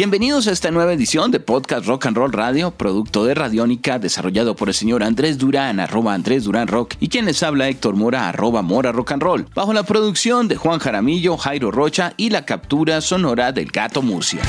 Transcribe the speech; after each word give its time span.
Bienvenidos 0.00 0.46
a 0.46 0.52
esta 0.52 0.70
nueva 0.70 0.94
edición 0.94 1.30
de 1.30 1.40
Podcast 1.40 1.84
Rock 1.84 2.06
and 2.06 2.16
Roll 2.16 2.32
Radio, 2.32 2.70
producto 2.70 3.26
de 3.26 3.34
Radiónica, 3.34 3.98
desarrollado 3.98 4.56
por 4.56 4.68
el 4.68 4.74
señor 4.74 5.02
Andrés 5.02 5.36
Durán, 5.36 5.78
arroba 5.78 6.14
Andrés 6.14 6.44
Durán 6.44 6.68
Rock, 6.68 6.94
y 7.00 7.10
quien 7.10 7.26
les 7.26 7.42
habla 7.42 7.68
Héctor 7.68 7.96
Mora, 7.96 8.26
arroba 8.26 8.62
Mora 8.62 8.92
Rock 8.92 9.12
and 9.12 9.22
Roll, 9.22 9.46
bajo 9.54 9.74
la 9.74 9.82
producción 9.82 10.48
de 10.48 10.56
Juan 10.56 10.78
Jaramillo, 10.78 11.36
Jairo 11.36 11.70
Rocha 11.70 12.14
y 12.16 12.30
la 12.30 12.46
captura 12.46 13.02
sonora 13.02 13.52
del 13.52 13.70
Gato 13.70 14.00
Murcia. 14.00 14.40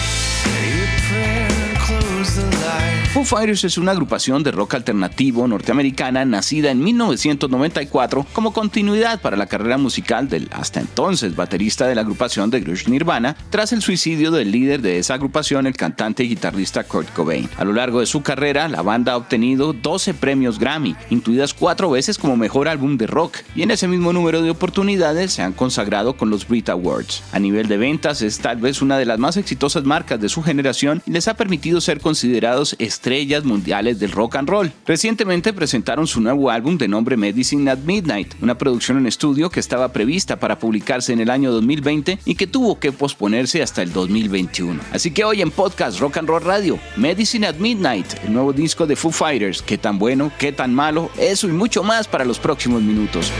Foo 3.13 3.25
Fighters 3.25 3.65
es 3.65 3.77
una 3.77 3.91
agrupación 3.91 4.41
de 4.41 4.51
rock 4.51 4.75
alternativo 4.75 5.45
norteamericana 5.45 6.23
nacida 6.23 6.71
en 6.71 6.81
1994 6.81 8.25
como 8.31 8.53
continuidad 8.53 9.19
para 9.19 9.35
la 9.35 9.47
carrera 9.47 9.77
musical 9.77 10.29
del 10.29 10.47
hasta 10.53 10.79
entonces 10.79 11.35
baterista 11.35 11.85
de 11.87 11.95
la 11.95 12.01
agrupación 12.01 12.49
de 12.49 12.61
Grunge 12.61 12.89
Nirvana 12.89 13.35
tras 13.49 13.73
el 13.73 13.81
suicidio 13.81 14.31
del 14.31 14.53
líder 14.53 14.81
de 14.81 14.97
esa 14.97 15.15
agrupación, 15.15 15.67
el 15.67 15.75
cantante 15.75 16.23
y 16.23 16.29
guitarrista 16.29 16.85
Kurt 16.85 17.11
Cobain. 17.11 17.49
A 17.57 17.65
lo 17.65 17.73
largo 17.73 17.99
de 17.99 18.05
su 18.05 18.23
carrera, 18.23 18.69
la 18.69 18.81
banda 18.81 19.11
ha 19.11 19.17
obtenido 19.17 19.73
12 19.73 20.13
premios 20.13 20.57
Grammy, 20.57 20.95
incluidas 21.09 21.53
cuatro 21.53 21.89
veces 21.89 22.17
como 22.17 22.37
mejor 22.37 22.69
álbum 22.69 22.95
de 22.95 23.07
rock, 23.07 23.39
y 23.57 23.63
en 23.63 23.71
ese 23.71 23.89
mismo 23.89 24.13
número 24.13 24.41
de 24.41 24.51
oportunidades 24.51 25.33
se 25.33 25.41
han 25.41 25.51
consagrado 25.51 26.15
con 26.15 26.29
los 26.29 26.47
Brit 26.47 26.69
Awards. 26.69 27.23
A 27.33 27.39
nivel 27.39 27.67
de 27.67 27.75
ventas 27.75 28.21
es 28.21 28.39
tal 28.39 28.55
vez 28.55 28.81
una 28.81 28.97
de 28.97 29.05
las 29.05 29.19
más 29.19 29.35
exitosas 29.35 29.83
marcas 29.83 30.21
de 30.21 30.29
su 30.29 30.41
generación 30.41 31.03
y 31.05 31.11
les 31.11 31.27
ha 31.27 31.33
permitido 31.33 31.81
ser 31.81 31.99
considerados 31.99 32.77
estrellas 32.79 33.00
mundiales 33.43 33.99
del 33.99 34.11
rock 34.11 34.35
and 34.35 34.49
roll. 34.49 34.71
Recientemente 34.85 35.53
presentaron 35.53 36.07
su 36.07 36.21
nuevo 36.21 36.49
álbum 36.49 36.77
de 36.77 36.87
nombre 36.87 37.17
Medicine 37.17 37.69
at 37.71 37.79
Midnight, 37.79 38.35
una 38.41 38.57
producción 38.57 38.97
en 38.97 39.07
estudio 39.07 39.49
que 39.49 39.59
estaba 39.59 39.91
prevista 39.91 40.39
para 40.39 40.59
publicarse 40.59 41.13
en 41.13 41.19
el 41.19 41.29
año 41.29 41.51
2020 41.51 42.19
y 42.25 42.35
que 42.35 42.47
tuvo 42.47 42.79
que 42.79 42.91
posponerse 42.91 43.61
hasta 43.61 43.81
el 43.81 43.91
2021. 43.91 44.79
Así 44.91 45.11
que 45.11 45.23
hoy 45.23 45.41
en 45.41 45.51
podcast 45.51 45.99
Rock 45.99 46.17
and 46.17 46.27
Roll 46.27 46.43
Radio, 46.43 46.79
Medicine 46.95 47.47
at 47.47 47.55
Midnight, 47.55 48.07
el 48.23 48.33
nuevo 48.33 48.53
disco 48.53 48.85
de 48.85 48.95
Foo 48.95 49.11
Fighters, 49.11 49.61
qué 49.61 49.77
tan 49.77 49.97
bueno, 49.97 50.31
qué 50.37 50.51
tan 50.51 50.73
malo, 50.73 51.09
eso 51.17 51.47
y 51.47 51.51
mucho 51.51 51.83
más 51.83 52.07
para 52.07 52.25
los 52.25 52.39
próximos 52.39 52.81
minutos. 52.81 53.31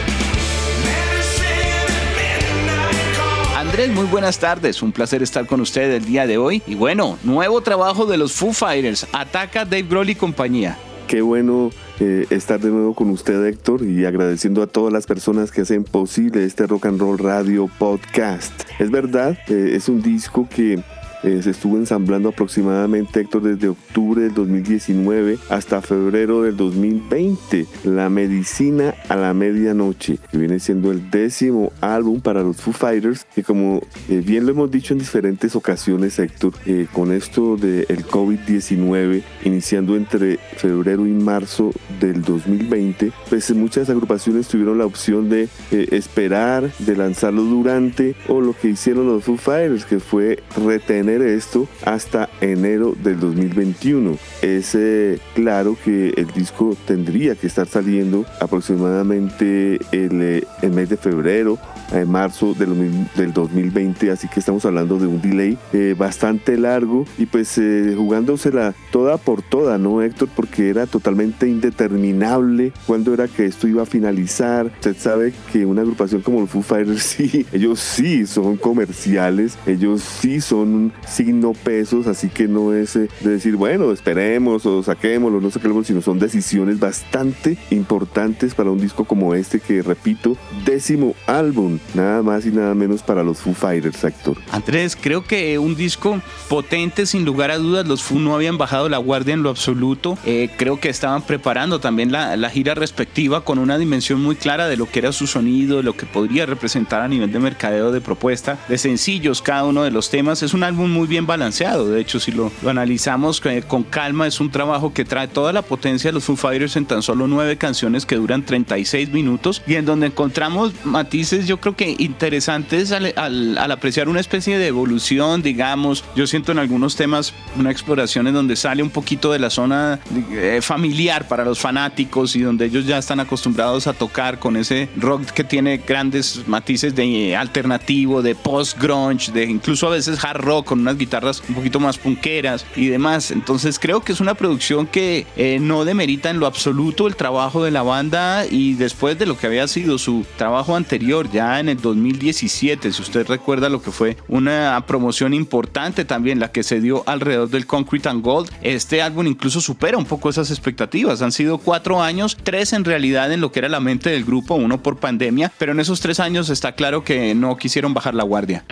Andrés, 3.62 3.92
muy 3.92 4.06
buenas 4.06 4.40
tardes. 4.40 4.82
Un 4.82 4.92
placer 4.92 5.22
estar 5.22 5.46
con 5.46 5.62
usted 5.62 5.92
el 5.92 6.04
día 6.04 6.26
de 6.26 6.40
hoy. 6.40 6.64
Y 6.66 6.74
bueno, 6.74 7.20
nuevo 7.24 7.62
trabajo 7.62 8.08
de 8.08 8.18
los 8.18 8.34
Foo 8.34 8.54
Fighters. 8.54 9.06
Ataca 9.14 9.66
Dave 9.66 9.84
Grohl 9.84 10.10
y 10.10 10.16
compañía. 10.16 10.80
Qué 11.08 11.22
bueno 11.22 11.70
eh, 12.00 12.26
estar 12.32 12.60
de 12.60 12.70
nuevo 12.70 12.96
con 12.96 13.12
usted, 13.12 13.46
Héctor, 13.46 13.84
y 13.84 14.04
agradeciendo 14.06 14.64
a 14.64 14.68
todas 14.68 14.92
las 14.92 15.06
personas 15.06 15.52
que 15.52 15.62
hacen 15.62 15.84
posible 15.84 16.44
este 16.44 16.66
Rock 16.66 16.88
and 16.88 17.00
Roll 17.00 17.20
Radio 17.20 17.70
Podcast. 17.78 18.52
Es 18.80 18.90
verdad, 18.90 19.38
eh, 19.48 19.74
es 19.76 19.88
un 19.90 20.02
disco 20.02 20.50
que 20.50 20.82
eh, 21.24 21.42
se 21.44 21.52
estuvo 21.52 21.78
ensamblando 21.78 22.30
aproximadamente, 22.30 23.22
Héctor, 23.22 23.44
desde 23.44 23.68
octubre 23.68 24.24
del 24.24 24.34
2019 24.34 25.38
hasta 25.50 25.82
febrero 25.82 26.42
del 26.44 26.58
2020. 26.58 27.68
La 27.84 28.10
medicina 28.10 28.96
a 29.08 29.16
la 29.16 29.34
medianoche, 29.34 30.18
que 30.32 30.38
viene 30.38 30.60
siendo 30.60 30.92
el 30.92 31.12
décimo 31.12 31.72
álbum 31.80 32.22
para 32.22 32.42
los 32.42 32.58
Foo 32.58 32.74
Fighters, 32.74 33.26
que 33.36 33.44
como 33.44 33.82
eh, 34.10 34.24
bien 34.26 34.46
lo 34.46 34.52
hemos 34.52 34.72
dicho 34.72 34.94
en 34.94 35.00
diferentes 35.00 35.56
ocasiones, 35.56 36.18
Héctor, 36.18 36.54
eh, 36.66 36.88
con 36.92 37.12
esto 37.12 37.56
del 37.56 38.06
COVID-19, 38.06 39.22
iniciando 39.46 39.96
entre 39.96 40.38
febrero 40.58 41.06
y 41.06 41.12
marzo 41.12 41.72
del 42.00 42.22
2020, 42.24 43.12
pues 43.30 43.54
muchas 43.54 43.90
agrupaciones 43.90 44.48
tuvieron 44.48 44.78
la 44.78 44.86
opción 44.86 45.30
de 45.30 45.50
esperar, 45.72 46.72
de 46.80 46.96
lanzarlo 46.96 47.44
durante, 47.44 48.16
o 48.28 48.42
lo 48.42 48.54
que 48.54 48.70
hicieron 48.70 49.06
los 49.06 49.24
Foo 49.24 49.38
Fighters, 49.38 49.86
que 49.86 50.00
fue 50.00 50.42
retener 50.56 51.11
esto 51.20 51.68
hasta 51.84 52.30
enero 52.40 52.96
del 53.04 53.20
2021. 53.20 54.18
Es 54.42 54.76
eh, 54.76 55.20
claro 55.36 55.76
que 55.84 56.14
el 56.16 56.28
disco 56.28 56.78
tendría 56.86 57.36
que 57.36 57.48
estar 57.48 57.68
saliendo 57.68 58.26
aproximadamente 58.40 59.80
el, 59.92 60.22
eh, 60.22 60.48
el 60.62 60.72
mes 60.72 60.90
de 60.90 60.98
febrero 60.98 61.60
en 61.92 62.10
marzo 62.10 62.54
del, 62.54 63.08
del 63.16 63.34
2020, 63.34 64.12
así 64.12 64.28
que 64.28 64.40
estamos 64.40 64.66
hablando 64.66 64.98
de 64.98 65.08
un 65.08 65.22
delay 65.22 65.58
eh, 65.74 65.96
bastante 65.98 66.58
largo 66.58 67.06
y 67.18 67.26
pues 67.26 67.58
eh, 67.58 67.94
jugándosela 67.98 68.74
toda 68.92 69.18
por 69.18 69.42
toda, 69.42 69.78
¿no, 69.78 70.02
Héctor? 70.02 70.30
Porque 70.36 70.70
era 70.70 70.86
totalmente 70.86 71.48
indeterminable 71.48 72.72
cuándo 72.88 73.14
era 73.14 73.28
que 73.28 73.46
esto 73.46 73.68
iba 73.68 73.84
a 73.84 73.86
finalizar. 73.86 74.68
Usted 74.68 74.96
sabe 74.98 75.34
que 75.52 75.66
una 75.66 75.82
agrupación 75.82 76.22
como 76.22 76.42
los 76.42 76.50
Foo 76.50 76.62
Fighters, 76.62 77.04
sí, 77.18 77.46
ellos 77.52 77.80
sí 77.80 78.26
son 78.26 78.58
comerciales, 78.58 79.58
ellos 79.66 80.02
sí 80.02 80.42
son 80.42 80.94
signo 81.08 81.54
pesos, 81.54 82.08
así 82.08 82.30
que 82.30 82.48
no 82.48 82.74
es 82.74 82.96
eh, 82.96 83.10
de 83.22 83.32
decir, 83.32 83.56
bueno, 83.56 83.92
esperemos 83.92 84.66
o 84.66 84.84
saquémoslo, 84.84 85.42
no 85.42 85.52
saquémoslo, 85.52 85.84
sino 85.84 86.02
son 86.02 86.20
decisiones 86.20 86.80
bastante 86.80 87.58
importantes 87.70 88.54
para 88.56 88.72
un 88.72 88.80
disco 88.80 89.06
como 89.06 89.34
este 89.36 89.60
que, 89.60 89.82
repito, 89.82 90.38
décimo 90.66 91.16
álbum 91.28 91.80
nada 91.94 92.22
más 92.24 92.46
y 92.46 92.52
nada 92.52 92.74
menos 92.74 93.04
para 93.04 93.24
los 93.24 93.40
Foo 93.40 93.54
Fighters, 93.54 94.04
actor. 94.04 94.38
Andrés, 94.52 94.98
creo 95.00 95.24
que 95.24 95.60
un 95.60 95.76
disco 95.76 96.22
potente, 96.50 97.06
sin 97.06 97.26
lugar 97.26 97.52
a 97.52 97.58
dudas. 97.58 97.88
Los 97.88 98.04
Foo 98.04 98.20
no 98.20 98.36
habían 98.36 98.58
bajado 98.58 98.90
la 98.90 98.98
guardia 98.98 99.34
en 99.34 99.44
lo 99.44 99.50
absoluto. 99.50 100.18
Eh, 100.26 100.50
creo 100.58 100.80
que 100.80 100.90
estaban 100.90 101.22
preparando 101.24 101.80
también 101.80 102.12
la, 102.12 102.36
la, 102.38 102.50
gira 102.50 102.76
respectiva 102.76 103.44
con 103.44 103.60
una 103.60 103.78
dimensión 103.78 104.22
muy 104.22 104.36
clara 104.36 104.68
de 104.68 104.78
lo 104.78 104.90
que 104.90 105.00
era 105.00 105.12
su 105.12 105.28
sonido, 105.28 105.78
de 105.78 105.84
lo 105.84 105.96
que 105.96 106.06
podría 106.06 106.46
representar 106.46 107.02
a 107.02 107.08
nivel 107.08 107.32
de 107.32 107.40
mercadeo 107.40 107.92
de 107.92 108.02
propuesta, 108.02 108.60
de 108.68 108.78
sencillos 108.78 109.42
cada 109.42 109.64
uno 109.64 109.84
de 109.84 109.92
los 109.92 110.10
temas. 110.10 110.44
Es 110.44 110.54
un 110.54 110.64
álbum 110.64 110.91
muy 110.92 111.08
bien 111.08 111.26
balanceado. 111.26 111.90
De 111.90 112.00
hecho, 112.00 112.20
si 112.20 112.32
lo, 112.32 112.52
lo 112.62 112.70
analizamos 112.70 113.42
eh, 113.46 113.64
con 113.68 113.84
calma, 113.84 114.28
es 114.28 114.40
un 114.40 114.52
trabajo 114.52 114.94
que 114.94 115.06
trae 115.06 115.28
toda 115.28 115.54
la 115.54 115.62
potencia 115.62 116.10
de 116.10 116.14
los 116.14 116.24
Foo 116.24 116.36
Fighters 116.36 116.76
en 116.76 116.86
tan 116.86 117.02
solo 117.02 117.28
nueve 117.28 117.58
canciones 117.58 118.06
que 118.06 118.16
duran 118.16 118.46
36 118.46 119.12
minutos 119.12 119.62
y 119.68 119.76
en 119.76 119.86
donde 119.86 120.08
encontramos 120.08 120.74
matices, 120.84 121.48
yo 121.48 121.60
creo 121.60 121.76
que 121.76 121.96
interesantes 121.98 122.92
al, 122.92 123.14
al, 123.16 123.72
apreciar 123.72 124.10
una 124.10 124.20
especie 124.20 124.58
de 124.58 124.68
evolución, 124.68 125.42
digamos. 125.42 126.04
Yo 126.16 126.28
siento 126.28 126.52
en 126.52 126.60
algunos 126.60 126.96
temas 126.96 127.34
una 127.58 127.72
exploración 127.72 128.28
en 128.28 128.34
donde 128.34 128.56
sale 128.56 128.84
un 128.84 128.90
poquito 128.90 129.32
de 129.32 129.40
la 129.40 129.50
zona 129.50 130.00
eh, 130.32 130.60
familiar 130.62 131.28
para 131.28 131.46
los 131.46 131.60
fanáticos 131.60 132.36
y 132.36 132.42
donde 132.42 132.66
ellos 132.66 132.86
ya 132.86 132.98
están 132.98 133.20
acostumbrados 133.20 133.88
a 133.88 133.94
tocar 133.94 134.40
con 134.40 134.58
ese 134.58 134.90
rock 134.98 135.26
que 135.32 135.44
tiene 135.44 135.78
grandes 135.78 136.48
matices 136.48 136.96
de 136.96 137.30
eh, 137.30 137.36
alternativo, 137.36 138.22
de 138.22 138.36
post-grunge, 138.36 139.32
de 139.32 139.46
incluso 139.46 139.88
a 139.88 139.92
veces 139.92 140.24
hard 140.24 140.42
rock 140.42 140.68
con 140.68 140.81
unas 140.82 140.98
guitarras 140.98 141.44
un 141.48 141.56
poquito 141.56 141.80
más 141.80 141.98
punqueras 141.98 142.66
y 142.76 142.88
demás. 142.88 143.32
Entonces 143.32 143.80
creo 143.80 144.02
que 144.02 144.12
es 144.12 144.20
una 144.20 144.36
producción 144.36 144.88
que 144.88 145.26
eh, 145.38 145.60
no 145.62 145.86
demerita 145.86 146.30
en 146.30 146.40
lo 146.40 146.46
absoluto 146.48 147.08
el 147.08 147.16
trabajo 147.16 147.64
de 147.64 147.72
la 147.72 147.84
banda 147.84 148.46
y 148.46 148.74
después 148.74 149.18
de 149.18 149.26
lo 149.26 149.38
que 149.38 149.48
había 149.48 149.68
sido 149.68 149.98
su 149.98 150.26
trabajo 150.38 150.76
anterior 150.76 151.30
ya 151.32 151.60
en 151.60 151.70
el 151.70 151.80
2017, 151.80 152.92
si 152.92 153.02
usted 153.02 153.28
recuerda 153.28 153.70
lo 153.70 153.82
que 153.82 153.92
fue 153.92 154.18
una 154.28 154.84
promoción 154.88 155.34
importante 155.34 156.06
también, 156.06 156.40
la 156.40 156.52
que 156.52 156.64
se 156.64 156.82
dio 156.82 157.04
alrededor 157.06 157.50
del 157.50 157.66
Concrete 157.66 158.10
and 158.10 158.24
Gold, 158.24 158.50
este 158.62 159.02
álbum 159.02 159.28
incluso 159.28 159.62
supera 159.62 159.98
un 159.98 160.06
poco 160.06 160.30
esas 160.30 160.50
expectativas. 160.50 161.22
Han 161.22 161.32
sido 161.32 161.58
cuatro 161.58 162.02
años, 162.02 162.38
tres 162.42 162.74
en 162.74 162.86
realidad 162.86 163.32
en 163.32 163.42
lo 163.42 163.52
que 163.52 163.60
era 163.60 163.70
la 163.70 163.80
mente 163.80 164.10
del 164.10 164.26
grupo, 164.26 164.56
uno 164.56 164.82
por 164.82 164.98
pandemia, 164.98 165.52
pero 165.58 165.72
en 165.72 165.80
esos 165.80 166.00
tres 166.02 166.20
años 166.20 166.50
está 166.50 166.74
claro 166.74 167.04
que 167.04 167.36
no 167.36 167.58
quisieron 167.58 167.94
bajar 167.94 168.16
la 168.16 168.24
guardia. 168.24 168.66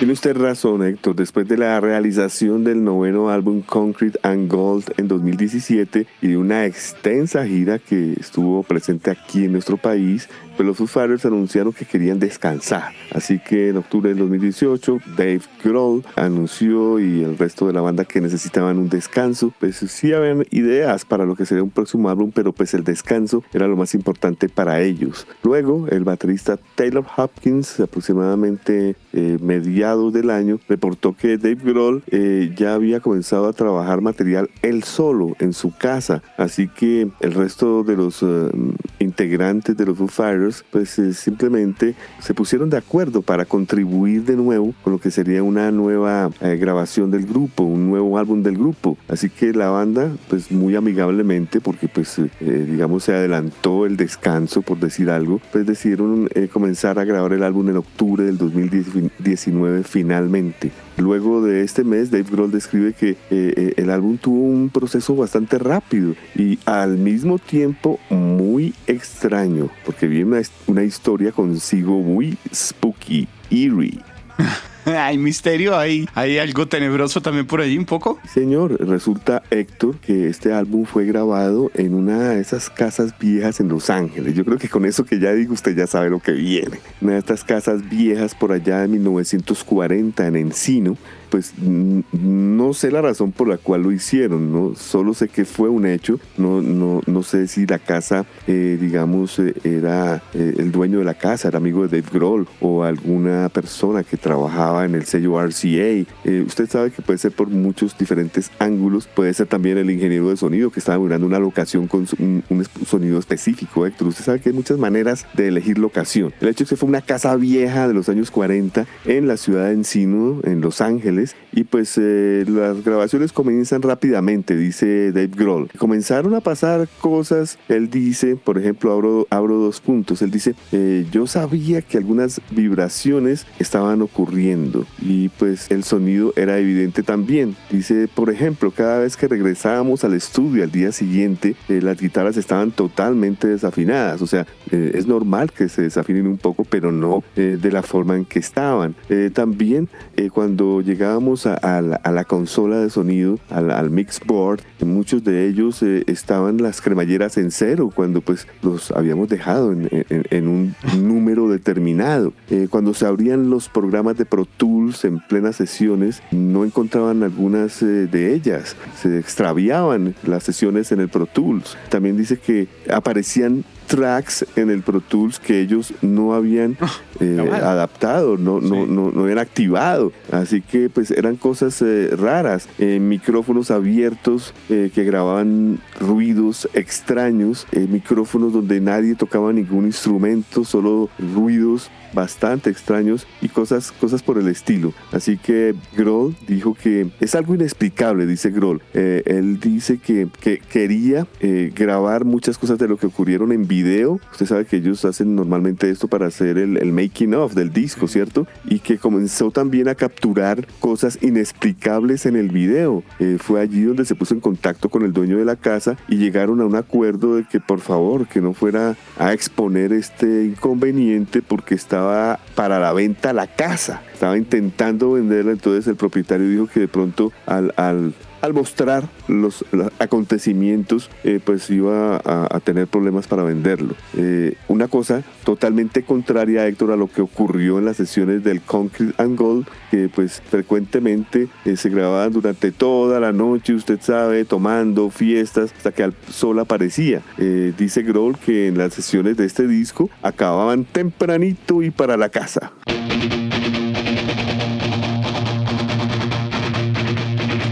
Tiene 0.00 0.14
usted 0.14 0.34
razón, 0.34 0.82
Héctor. 0.82 1.14
Después 1.14 1.46
de 1.46 1.58
la 1.58 1.78
realización 1.78 2.64
del 2.64 2.82
noveno 2.82 3.28
álbum 3.28 3.60
Concrete 3.60 4.18
and 4.22 4.50
Gold 4.50 4.94
en 4.96 5.08
2017 5.08 6.06
y 6.22 6.26
de 6.26 6.38
una 6.38 6.64
extensa 6.64 7.46
gira 7.46 7.78
que 7.78 8.14
estuvo 8.14 8.62
presente 8.62 9.10
aquí 9.10 9.44
en 9.44 9.52
nuestro 9.52 9.76
país, 9.76 10.30
pues 10.60 10.78
los 10.78 10.90
Fighters 10.90 11.24
anunciaron 11.24 11.72
que 11.72 11.86
querían 11.86 12.18
descansar. 12.18 12.92
Así 13.14 13.38
que 13.38 13.70
en 13.70 13.78
octubre 13.78 14.10
del 14.10 14.18
2018, 14.18 14.98
Dave 15.16 15.40
Grohl 15.64 16.04
anunció 16.16 17.00
y 17.00 17.22
el 17.22 17.38
resto 17.38 17.66
de 17.66 17.72
la 17.72 17.80
banda 17.80 18.04
que 18.04 18.20
necesitaban 18.20 18.76
un 18.76 18.90
descanso. 18.90 19.54
Pues 19.58 19.76
sí 19.76 20.12
habían 20.12 20.44
ideas 20.50 21.06
para 21.06 21.24
lo 21.24 21.34
que 21.34 21.46
sería 21.46 21.62
un 21.62 21.70
próximo 21.70 22.10
álbum, 22.10 22.30
pero 22.34 22.52
pues 22.52 22.74
el 22.74 22.84
descanso 22.84 23.42
era 23.54 23.68
lo 23.68 23.76
más 23.76 23.94
importante 23.94 24.50
para 24.50 24.82
ellos. 24.82 25.26
Luego, 25.42 25.88
el 25.88 26.04
baterista 26.04 26.58
Taylor 26.74 27.06
Hopkins, 27.16 27.80
aproximadamente 27.80 28.96
eh, 29.14 29.38
mediados 29.40 30.12
del 30.12 30.28
año, 30.28 30.60
reportó 30.68 31.16
que 31.16 31.38
Dave 31.38 31.54
Grohl 31.64 32.02
eh, 32.08 32.52
ya 32.54 32.74
había 32.74 33.00
comenzado 33.00 33.48
a 33.48 33.54
trabajar 33.54 34.02
material 34.02 34.50
él 34.60 34.82
solo 34.82 35.34
en 35.38 35.54
su 35.54 35.74
casa. 35.74 36.22
Así 36.36 36.68
que 36.68 37.08
el 37.20 37.32
resto 37.32 37.82
de 37.82 37.96
los 37.96 38.22
uh, 38.22 38.50
integrantes 38.98 39.74
de 39.74 39.86
los 39.86 39.96
Foo 39.96 40.08
Fighters 40.08 40.49
pues 40.70 40.98
eh, 40.98 41.12
simplemente 41.14 41.94
se 42.20 42.34
pusieron 42.34 42.70
de 42.70 42.76
acuerdo 42.76 43.22
para 43.22 43.44
contribuir 43.44 44.24
de 44.24 44.36
nuevo 44.36 44.74
con 44.82 44.92
lo 44.92 44.98
que 44.98 45.10
sería 45.10 45.42
una 45.42 45.70
nueva 45.70 46.30
eh, 46.40 46.56
grabación 46.56 47.10
del 47.10 47.26
grupo, 47.26 47.64
un 47.64 47.88
nuevo 47.88 48.18
álbum 48.18 48.42
del 48.42 48.56
grupo. 48.56 48.96
Así 49.08 49.30
que 49.30 49.52
la 49.52 49.70
banda 49.70 50.10
pues 50.28 50.50
muy 50.50 50.76
amigablemente 50.76 51.60
porque 51.60 51.88
pues 51.88 52.18
eh, 52.18 52.66
digamos 52.68 53.04
se 53.04 53.14
adelantó 53.14 53.86
el 53.86 53.96
descanso 53.96 54.62
por 54.62 54.78
decir 54.78 55.10
algo, 55.10 55.40
pues 55.52 55.66
decidieron 55.66 56.28
comenzar 56.52 56.98
a 56.98 57.04
grabar 57.04 57.32
el 57.32 57.42
álbum 57.42 57.68
en 57.68 57.76
octubre 57.76 58.24
del 58.24 58.38
2019 58.38 59.82
finalmente. 59.84 60.70
Luego 61.00 61.40
de 61.40 61.62
este 61.62 61.82
mes, 61.82 62.10
Dave 62.10 62.26
Grohl 62.30 62.50
describe 62.50 62.92
que 62.92 63.16
el 63.30 63.90
álbum 63.90 64.18
tuvo 64.18 64.42
un 64.42 64.68
proceso 64.68 65.16
bastante 65.16 65.58
rápido 65.58 66.14
y 66.36 66.58
al 66.66 66.98
mismo 66.98 67.38
tiempo 67.38 67.98
muy 68.10 68.74
extraño, 68.86 69.70
porque 69.86 70.06
viene 70.06 70.42
una, 70.66 70.84
historia 70.84 71.32
consigo 71.32 72.00
muy 72.00 72.36
spooky, 72.52 73.26
eerie. 73.50 73.98
hay 74.98 75.18
misterio, 75.18 75.76
hay, 75.76 76.08
hay 76.14 76.38
algo 76.38 76.66
tenebroso 76.66 77.20
también 77.20 77.46
por 77.46 77.60
ahí 77.60 77.76
un 77.76 77.84
poco. 77.84 78.18
Señor, 78.32 78.78
resulta 78.86 79.42
Héctor 79.50 79.96
que 79.98 80.28
este 80.28 80.52
álbum 80.52 80.84
fue 80.84 81.04
grabado 81.04 81.70
en 81.74 81.94
una 81.94 82.30
de 82.30 82.40
esas 82.40 82.70
casas 82.70 83.18
viejas 83.18 83.60
en 83.60 83.68
Los 83.68 83.90
Ángeles. 83.90 84.34
Yo 84.34 84.44
creo 84.44 84.58
que 84.58 84.68
con 84.68 84.84
eso 84.84 85.04
que 85.04 85.18
ya 85.18 85.32
digo 85.32 85.54
usted 85.54 85.76
ya 85.76 85.86
sabe 85.86 86.10
lo 86.10 86.20
que 86.20 86.32
viene. 86.32 86.80
Una 87.00 87.12
de 87.12 87.18
estas 87.18 87.44
casas 87.44 87.88
viejas 87.88 88.34
por 88.34 88.52
allá 88.52 88.80
de 88.80 88.88
1940 88.88 90.26
en 90.26 90.36
Encino 90.36 90.96
pues 91.30 91.54
no 91.58 92.74
sé 92.74 92.90
la 92.90 93.00
razón 93.00 93.32
por 93.32 93.48
la 93.48 93.56
cual 93.56 93.82
lo 93.82 93.92
hicieron, 93.92 94.52
¿no? 94.52 94.74
Solo 94.74 95.14
sé 95.14 95.28
que 95.28 95.44
fue 95.44 95.68
un 95.68 95.86
hecho, 95.86 96.18
no, 96.36 96.60
no, 96.60 97.00
no 97.06 97.22
sé 97.22 97.46
si 97.46 97.66
la 97.66 97.78
casa, 97.78 98.26
eh, 98.46 98.76
digamos, 98.80 99.38
eh, 99.38 99.54
era 99.64 100.22
eh, 100.34 100.54
el 100.58 100.72
dueño 100.72 100.98
de 100.98 101.04
la 101.04 101.14
casa, 101.14 101.48
era 101.48 101.58
amigo 101.58 101.86
de 101.86 102.00
Dave 102.00 102.12
Grohl 102.12 102.48
o 102.60 102.82
alguna 102.82 103.48
persona 103.48 104.02
que 104.02 104.16
trabajaba 104.16 104.84
en 104.84 104.94
el 104.94 105.04
sello 105.04 105.40
RCA. 105.40 106.04
usted 106.46 106.68
sabe 106.68 106.90
que 106.90 107.02
puede 107.02 107.18
ser 107.18 107.32
por 107.32 107.48
muchos 107.48 107.96
diferentes 107.96 108.50
ángulos, 108.58 109.06
puede 109.06 109.32
ser 109.32 109.46
también 109.46 109.78
el 109.78 109.90
ingeniero 109.90 110.30
de 110.30 110.36
sonido 110.36 110.70
que 110.70 110.80
estaba 110.80 110.98
mirando 110.98 111.26
una 111.26 111.38
locación 111.38 111.86
con 111.86 112.06
un, 112.18 112.42
un, 112.48 112.64
sonido 112.86 113.18
específico, 113.18 113.86
Héctor. 113.86 114.08
Usted 114.08 114.24
sabe 114.24 114.40
que 114.40 114.48
hay 114.48 114.54
muchas 114.54 114.78
maneras 114.78 115.26
de 115.34 115.48
elegir 115.48 115.78
locación. 115.78 116.32
El 116.40 116.48
hecho 116.48 116.64
es 116.64 116.70
que 116.70 116.76
fue 116.76 116.88
una 116.88 117.02
casa 117.02 117.36
vieja 117.36 117.86
de 117.86 117.94
los 117.94 118.08
años 118.08 118.30
40 118.30 118.86
en 119.04 119.28
la 119.28 119.36
ciudad 119.36 119.66
de 119.66 119.72
Encino, 119.72 120.40
en 120.44 120.60
Los 120.60 120.80
Ángeles, 120.80 121.19
y 121.52 121.64
pues 121.64 121.98
eh, 121.98 122.44
las 122.48 122.84
grabaciones 122.84 123.32
comienzan 123.32 123.82
rápidamente, 123.82 124.56
dice 124.56 125.12
Dave 125.12 125.30
Grohl. 125.34 125.68
Comenzaron 125.78 126.34
a 126.34 126.40
pasar 126.40 126.88
cosas, 127.00 127.58
él 127.68 127.90
dice, 127.90 128.36
por 128.36 128.58
ejemplo, 128.58 128.92
abro, 128.92 129.26
abro 129.30 129.56
dos 129.56 129.80
puntos, 129.80 130.22
él 130.22 130.30
dice, 130.30 130.54
eh, 130.72 131.06
yo 131.10 131.26
sabía 131.26 131.82
que 131.82 131.98
algunas 131.98 132.40
vibraciones 132.50 133.46
estaban 133.58 134.02
ocurriendo 134.02 134.86
y 135.00 135.28
pues 135.30 135.70
el 135.70 135.84
sonido 135.84 136.32
era 136.36 136.58
evidente 136.58 137.02
también. 137.02 137.56
Dice, 137.70 138.08
por 138.14 138.30
ejemplo, 138.30 138.70
cada 138.70 139.00
vez 139.00 139.16
que 139.16 139.28
regresábamos 139.28 140.04
al 140.04 140.14
estudio 140.14 140.64
al 140.64 140.70
día 140.70 140.92
siguiente, 140.92 141.56
eh, 141.68 141.80
las 141.82 142.00
guitarras 142.00 142.36
estaban 142.36 142.70
totalmente 142.70 143.48
desafinadas, 143.48 144.22
o 144.22 144.26
sea, 144.26 144.46
es 144.70 145.06
normal 145.06 145.52
que 145.52 145.68
se 145.68 145.82
desafinen 145.82 146.26
un 146.26 146.38
poco, 146.38 146.64
pero 146.64 146.92
no 146.92 147.24
de 147.34 147.72
la 147.72 147.82
forma 147.82 148.16
en 148.16 148.24
que 148.24 148.38
estaban. 148.38 148.94
también 149.32 149.88
cuando 150.32 150.80
llegaba 150.80 151.09
a, 151.46 151.80
la, 151.80 152.24
consola 152.24 152.78
de 152.78 152.90
sonido, 152.90 153.38
al, 153.50 153.70
al 153.70 153.90
mixboard, 153.90 154.60
muchos 154.84 155.24
de 155.24 155.46
ellos 155.46 155.82
eh, 155.82 156.04
estaban 156.06 156.58
las 156.58 156.80
cremalleras 156.80 157.36
en 157.38 157.50
cero 157.50 157.90
cuando 157.94 158.20
pues 158.20 158.46
los 158.62 158.90
habíamos 158.92 159.28
dejado 159.28 159.72
en, 159.72 160.48
un 160.48 160.74
número 160.98 161.48
determinado. 161.48 162.32
Eh, 162.50 162.68
cuando 162.70 162.94
se 162.94 163.06
abrían 163.06 163.50
los 163.50 163.68
programas 163.68 164.16
de 164.16 164.24
Pro 164.24 164.44
Tools 164.44 165.04
en 165.04 165.20
plenas 165.20 165.56
sesiones, 165.56 166.22
no 166.30 166.64
encontraban 166.64 167.22
algunas 167.22 167.82
eh, 167.82 168.06
de 168.06 168.34
ellas. 168.34 168.76
Se 169.00 169.18
extraviaban 169.18 170.14
las 170.22 170.44
sesiones 170.44 170.92
en 170.92 171.00
el 171.00 171.08
Pro 171.08 171.26
Tools. 171.26 171.76
También 171.88 172.16
dice 172.16 172.38
que 172.38 172.68
aparecían 172.92 173.64
tracks 173.90 174.46
en 174.54 174.70
el 174.70 174.82
Pro 174.82 175.00
Tools 175.00 175.40
que 175.40 175.60
ellos 175.60 175.92
no 176.00 176.32
habían 176.32 176.78
eh, 177.18 177.38
adaptado, 177.60 178.36
no, 178.36 178.60
no, 178.60 178.86
no, 178.86 179.10
no, 179.10 179.22
habían 179.22 179.38
activado. 179.38 180.12
Así 180.30 180.60
que 180.62 180.88
pues 180.88 181.10
eran 181.10 181.36
cosas 181.36 181.82
eh, 181.82 182.10
raras. 182.16 182.68
Eh, 182.78 183.00
micrófonos 183.00 183.70
abiertos 183.72 184.54
que 184.68 185.04
grababan 185.04 185.80
ruidos 185.98 186.68
extraños, 186.74 187.66
micrófonos 187.72 188.52
donde 188.52 188.80
nadie 188.80 189.16
tocaba 189.16 189.52
ningún 189.52 189.86
instrumento, 189.86 190.64
solo 190.64 191.10
ruidos 191.18 191.90
bastante 192.12 192.70
extraños 192.70 193.26
y 193.40 193.48
cosas, 193.48 193.92
cosas 193.92 194.22
por 194.22 194.38
el 194.38 194.48
estilo. 194.48 194.92
Así 195.12 195.36
que 195.36 195.74
Grohl 195.96 196.36
dijo 196.46 196.74
que 196.74 197.08
es 197.20 197.34
algo 197.34 197.54
inexplicable, 197.54 198.26
dice 198.26 198.50
Grohl. 198.50 198.82
él 198.92 199.58
dice 199.60 199.98
que, 199.98 200.28
que 200.40 200.58
quería 200.58 201.26
grabar 201.74 202.24
muchas 202.24 202.58
cosas 202.58 202.78
de 202.78 202.88
lo 202.88 202.96
que 202.96 203.06
ocurrieron 203.06 203.50
en 203.52 203.66
video. 203.66 203.79
Usted 203.82 204.46
sabe 204.46 204.64
que 204.66 204.76
ellos 204.76 205.04
hacen 205.04 205.34
normalmente 205.34 205.90
esto 205.90 206.08
para 206.08 206.26
hacer 206.26 206.58
el, 206.58 206.76
el 206.76 206.92
making 206.92 207.34
of 207.34 207.54
del 207.54 207.72
disco, 207.72 208.08
¿cierto? 208.08 208.46
Y 208.66 208.80
que 208.80 208.98
comenzó 208.98 209.50
también 209.50 209.88
a 209.88 209.94
capturar 209.94 210.66
cosas 210.80 211.18
inexplicables 211.22 212.26
en 212.26 212.36
el 212.36 212.48
video. 212.48 213.02
Eh, 213.18 213.38
fue 213.40 213.60
allí 213.60 213.82
donde 213.82 214.04
se 214.04 214.14
puso 214.14 214.34
en 214.34 214.40
contacto 214.40 214.88
con 214.88 215.02
el 215.02 215.12
dueño 215.12 215.38
de 215.38 215.44
la 215.44 215.56
casa 215.56 215.96
y 216.08 216.16
llegaron 216.16 216.60
a 216.60 216.66
un 216.66 216.76
acuerdo 216.76 217.36
de 217.36 217.44
que 217.44 217.60
por 217.60 217.80
favor 217.80 218.26
que 218.26 218.40
no 218.40 218.52
fuera 218.52 218.96
a 219.18 219.32
exponer 219.32 219.92
este 219.92 220.44
inconveniente 220.44 221.42
porque 221.42 221.74
estaba 221.74 222.38
para 222.54 222.78
la 222.78 222.92
venta 222.92 223.32
la 223.32 223.46
casa. 223.46 224.02
Estaba 224.12 224.36
intentando 224.36 225.12
venderla, 225.12 225.52
entonces 225.52 225.86
el 225.86 225.96
propietario 225.96 226.48
dijo 226.48 226.66
que 226.66 226.80
de 226.80 226.88
pronto 226.88 227.32
al, 227.46 227.72
al 227.76 228.14
al 228.40 228.54
mostrar 228.54 229.08
los, 229.28 229.64
acontecimientos, 229.98 231.10
eh, 231.24 231.40
pues 231.44 231.70
iba 231.70 232.20
a, 232.24 232.60
tener 232.60 232.86
problemas 232.86 233.26
para 233.26 233.42
venderlo. 233.42 233.94
Eh, 234.16 234.54
una 234.68 234.88
cosa 234.88 235.22
totalmente 235.44 236.02
contraria, 236.02 236.66
Héctor, 236.66 236.92
a 236.92 236.96
lo 236.96 237.08
que 237.08 237.22
ocurrió 237.22 237.78
en 237.78 237.86
las 237.86 237.96
sesiones 237.96 238.44
del 238.44 238.60
Concrete 238.60 239.14
and 239.18 239.38
Gold, 239.38 239.66
que 239.90 240.08
pues 240.08 240.42
frecuentemente 240.50 241.48
eh, 241.64 241.76
se 241.76 241.88
grababan 241.88 242.32
durante 242.32 242.70
toda 242.70 243.18
la 243.20 243.32
noche, 243.32 243.74
usted 243.74 244.00
sabe, 244.00 244.44
tomando 244.44 245.10
fiestas, 245.10 245.72
hasta 245.76 245.92
que 245.92 246.02
el 246.02 246.14
sol 246.30 246.58
aparecía. 246.58 247.22
dice 247.36 248.02
Grohl 248.02 248.36
que 248.38 248.68
en 248.68 248.78
las 248.78 248.94
sesiones 248.94 249.36
de 249.36 249.46
este 249.46 249.66
disco 249.66 250.10
acababan 250.22 250.84
tempranito 250.84 251.82
y 251.82 251.90
para 251.90 252.16
la 252.16 252.28
casa. 252.28 252.72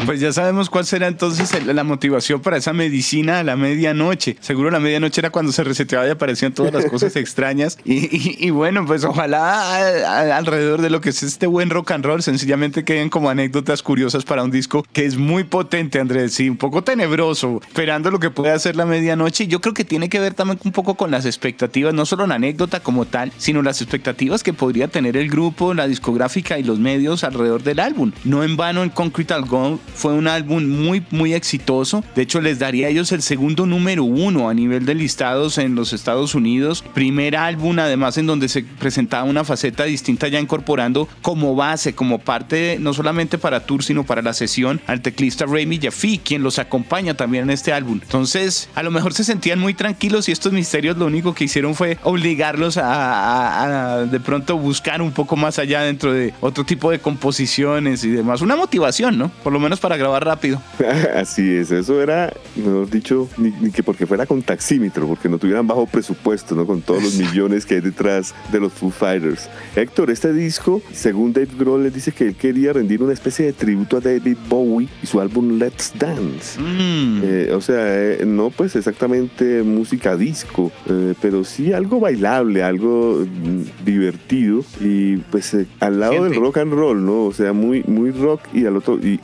Pues 0.09 0.21
ya 0.21 0.33
sabemos 0.33 0.71
cuál 0.71 0.87
será 0.87 1.07
entonces 1.07 1.67
la 1.67 1.85
motivación 1.85 2.41
para 2.41 2.57
esa 2.57 2.73
medicina 2.73 3.41
a 3.41 3.45
la 3.45 3.57
medianoche. 3.57 4.39
Seguro 4.41 4.71
la 4.71 4.81
medianoche 4.81 5.21
era 5.21 5.29
cuando 5.29 5.53
se 5.53 5.63
reseteaba 5.63 6.07
y 6.07 6.11
aparecían 6.11 6.55
todas 6.55 6.73
las 6.73 6.87
cosas 6.87 7.15
extrañas. 7.17 7.77
Y, 7.85 8.49
bueno, 8.49 8.87
pues 8.87 9.05
ojalá 9.05 10.35
alrededor 10.35 10.81
de 10.81 10.89
lo 10.89 11.03
que 11.03 11.11
es 11.11 11.23
este 11.23 11.47
buen 11.47 11.69
rock 11.69 11.91
and 11.91 12.07
roll, 12.07 12.23
sencillamente 12.23 12.87
queden 12.87 13.11
como 13.11 13.29
anécdotas 13.29 13.83
curiosas 13.83 14.25
para 14.25 14.43
un 14.45 14.51
disco 14.51 14.83
que 14.95 15.05
es 15.05 15.19
muy 15.19 15.45
potente, 15.45 16.01
Andrés, 16.01 16.41
y 16.41 16.49
un 16.49 16.57
poco 16.57 16.83
tenebroso, 16.83 17.61
esperando 17.69 18.11
lo 18.11 18.19
que 18.19 18.31
puede 18.31 18.53
hacer 18.53 18.77
la 18.77 18.87
medianoche. 18.87 19.45
Y 19.45 19.49
yo 19.49 19.61
creo 19.61 19.75
que 19.75 19.85
tiene 19.85 20.09
que 20.09 20.21
ver 20.21 20.33
también 20.33 20.59
un 20.65 20.73
poco 20.73 20.95
con 20.95 21.11
las 21.11 21.27
expectativas, 21.27 21.93
no 21.93 22.07
solo 22.07 22.27
la 22.27 22.37
anécdota 22.37 22.81
como 22.81 23.05
tal, 23.05 23.31
sino 23.37 23.61
las 23.61 23.83
expectativas 23.83 24.43
que 24.43 24.55
podría 24.55 24.89
tener 24.89 25.19
el 25.19 25.29
grupo, 25.29 25.75
la 25.75 25.87
discográfica 25.87 26.59
y 26.59 26.63
los 26.63 26.79
medios 26.79 27.25
alrededor 27.25 27.63
del 27.63 27.79
álbum. 27.79 28.13
No 28.25 28.43
en 28.43 28.57
vano 28.57 28.83
en 28.83 28.89
Concrete 28.89 29.35
Gold 29.41 29.79
fue 29.99 30.15
un 30.15 30.29
álbum 30.29 30.65
muy, 30.65 31.03
muy 31.11 31.35
exitoso. 31.35 32.05
De 32.15 32.23
hecho, 32.23 32.41
les 32.41 32.59
daría 32.59 32.87
a 32.87 32.91
ellos 32.91 33.13
el 33.13 33.21
segundo 33.21 33.67
número 33.67 34.05
uno 34.05 34.49
a 34.49 34.55
nivel 34.55 34.87
de 34.87 34.95
listados 34.95 35.59
en 35.59 35.75
los 35.75 35.93
Estados 35.93 36.35
Unidos. 36.35 36.85
Primer 36.95 37.37
álbum, 37.37 37.79
además, 37.79 38.17
en 38.17 38.27
donde 38.27 38.49
se 38.49 38.63
presentaba 38.63 39.25
una 39.25 39.45
faceta 39.45 39.85
distinta, 39.85 40.29
ya 40.29 40.41
incorporando 40.41 41.09
como 41.21 41.57
base, 41.57 41.95
como 41.95 42.21
parte, 42.21 42.79
no 42.81 42.95
solamente 42.95 43.39
para 43.39 43.67
tour, 43.67 43.83
sino 43.83 44.05
para 44.05 44.23
la 44.23 44.35
sesión, 44.35 44.81
al 44.87 45.03
teclista 45.03 45.47
Remy 45.47 45.81
Jaffe, 45.83 46.21
quien 46.23 46.43
los 46.43 46.59
acompaña 46.59 47.15
también 47.15 47.45
en 47.45 47.51
este 47.51 47.73
álbum. 47.73 47.99
Entonces, 48.01 48.69
a 48.77 48.83
lo 48.83 48.91
mejor 48.91 49.15
se 49.15 49.25
sentían 49.25 49.59
muy 49.59 49.75
tranquilos 49.75 50.29
y 50.29 50.33
estos 50.33 50.53
misterios 50.53 50.97
lo 50.97 51.07
único 51.07 51.35
que 51.35 51.45
hicieron 51.45 51.75
fue 51.75 51.99
obligarlos 52.05 52.77
a, 52.77 53.97
a 53.97 53.99
de 54.05 54.21
pronto 54.21 54.57
buscar 54.57 55.03
un 55.03 55.13
poco 55.13 55.35
más 55.37 55.59
allá 55.59 55.83
dentro 55.83 56.13
de 56.13 56.33
otro 56.41 56.65
tipo 56.65 56.91
de 56.91 57.01
composiciones 57.01 58.05
y 58.05 58.11
demás. 58.11 58.41
Una 58.41 58.55
motivación, 58.55 59.19
¿no? 59.19 59.31
Por 59.43 59.53
lo 59.53 59.61
menos 59.61 59.81
para 59.81 59.88
para 59.89 59.97
grabar 59.97 60.23
rápido. 60.23 60.61
Así 61.17 61.51
es, 61.51 61.71
eso 61.71 62.03
era, 62.03 62.31
mejor 62.57 62.91
dicho, 62.91 63.27
ni, 63.39 63.71
que 63.71 63.83
porque 63.83 64.07
fuera 64.07 64.27
con 64.27 64.43
taxímetro, 64.43 65.07
porque 65.07 65.31
no 65.31 65.39
tuvieran 65.39 65.67
bajo 65.67 65.87
presupuesto, 65.87 66.55
¿no? 66.55 66.67
Con 66.67 66.83
todos 66.83 67.03
los 67.03 67.15
millones 67.17 67.65
que 67.65 67.77
hay 67.77 67.81
detrás 67.81 68.35
de 68.53 68.61
los 68.61 68.71
Foo 68.75 68.91
Fighters. 68.91 69.49
Héctor, 69.77 70.11
este 70.11 70.35
disco, 70.35 70.83
según 70.93 71.33
Dave 71.33 71.49
Grohl, 71.59 71.85
le 71.85 71.91
dice 71.91 72.13
que 72.13 72.27
él 72.27 72.35
quería 72.35 72.75
rendir 72.75 73.03
una 73.03 73.15
especie 73.15 73.47
de 73.47 73.55
tributo 73.55 73.97
a 73.97 74.01
David 74.01 74.37
Bowie 74.47 74.89
y 75.03 75.07
su 75.07 75.23
álbum 75.23 75.59
Let's 75.59 75.95
Dance. 75.99 76.61
Mm. 76.61 77.21
Eh, 77.25 77.53
o 77.55 77.63
sea, 77.63 77.79
eh, 77.81 78.27
no 78.27 78.51
pues 78.51 78.77
exactamente 78.77 79.63
música 79.63 80.19
disco, 80.19 80.71
eh, 80.87 81.15
pero 81.23 81.45
sí 81.45 81.73
algo 81.73 81.99
bailable, 81.99 82.63
algo 82.63 83.25
mm, 83.25 83.87
divertido 83.87 84.63
y 84.83 85.17
pues 85.17 85.57
al 85.81 86.01
lado 86.01 86.25
del 86.25 86.35
rock 86.35 86.59
and 86.59 86.75
roll, 86.75 87.03
¿no? 87.03 87.25
O 87.25 87.33
sea, 87.33 87.55
muy, 87.55 87.83
muy 87.85 88.11
rock 88.11 88.43
y 88.53 88.67
al 88.67 88.77
otro, 88.77 88.99
y, 88.99 89.19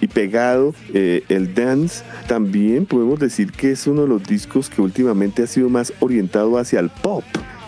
pegado 0.07 0.73
el 0.93 1.53
dance, 1.53 2.03
también 2.27 2.85
podemos 2.85 3.19
decir 3.19 3.51
que 3.51 3.71
es 3.71 3.87
uno 3.87 4.03
de 4.03 4.07
los 4.07 4.23
discos 4.23 4.69
que 4.69 4.81
últimamente 4.81 5.43
ha 5.43 5.47
sido 5.47 5.69
más 5.69 5.93
orientado 5.99 6.57
hacia 6.57 6.79
el 6.79 6.89
pop. 6.89 7.23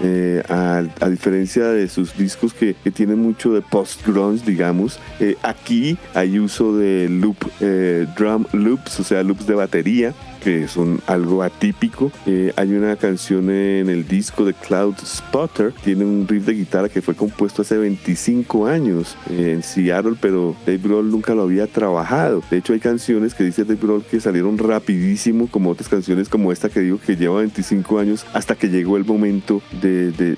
Eh, 0.05 0.43
a, 0.49 0.83
diferencia 1.07 1.67
de 1.67 1.87
sus 1.87 2.17
discos 2.17 2.53
que, 2.53 2.75
tienen 2.93 3.19
mucho 3.19 3.53
de 3.53 3.61
post-grunge, 3.61 4.43
digamos, 4.45 4.99
eh, 5.19 5.37
aquí 5.43 5.97
hay 6.13 6.39
uso 6.39 6.75
de 6.75 7.07
loop, 7.09 7.37
eh, 7.61 8.05
drum 8.17 8.45
loops, 8.51 8.99
o 8.99 9.03
sea, 9.03 9.23
loops 9.23 9.47
de 9.47 9.53
batería, 9.53 10.13
que 10.43 10.67
son 10.67 10.99
algo 11.07 11.41
atípico. 11.43 12.11
Eh, 12.25 12.51
hay 12.55 12.73
una 12.73 12.95
canción 12.95 13.49
en 13.49 13.89
el 13.89 14.07
disco 14.07 14.45
de 14.45 14.53
Cloud 14.53 14.95
Spotter, 15.03 15.73
tiene 15.83 16.03
un 16.03 16.27
riff 16.27 16.45
de 16.45 16.53
guitarra 16.53 16.89
que 16.89 17.01
fue 17.01 17.15
compuesto 17.15 17.61
hace 17.61 17.77
25 17.77 18.67
años 18.67 19.17
eh, 19.29 19.53
en 19.53 19.63
Seattle, 19.63 20.15
pero 20.19 20.55
Dave 20.65 20.79
Grohl 20.79 21.09
nunca 21.09 21.33
lo 21.33 21.43
había 21.43 21.67
trabajado. 21.67 22.43
De 22.51 22.57
hecho, 22.57 22.73
hay 22.73 22.79
canciones 22.79 23.33
que 23.33 23.43
dice 23.43 23.63
Dave 23.63 23.79
Grohl 23.81 24.03
que 24.03 24.19
salieron 24.19 24.57
rapidísimo, 24.57 25.47
como 25.47 25.69
otras 25.69 25.87
canciones 25.87 26.27
como 26.29 26.51
esta 26.51 26.69
que 26.69 26.81
digo 26.81 26.99
que 26.99 27.15
lleva 27.15 27.37
25 27.37 27.99
años 27.99 28.25
hasta 28.33 28.55
que 28.55 28.69
llegó 28.69 28.97
el 28.97 29.05
momento 29.05 29.61
de, 29.81 30.35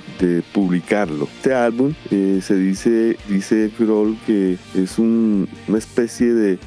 publicarlo. 0.53 1.27
Este 1.38 1.53
álbum 1.53 1.93
eh, 2.12 2.39
se 2.41 2.55
dice, 2.55 3.17
dice 3.27 3.71
Grohl 3.77 4.17
que 4.25 4.57
es 4.75 5.00
un, 5.00 5.47
una 5.67 5.77
especie 5.77 6.33
de 6.33 6.57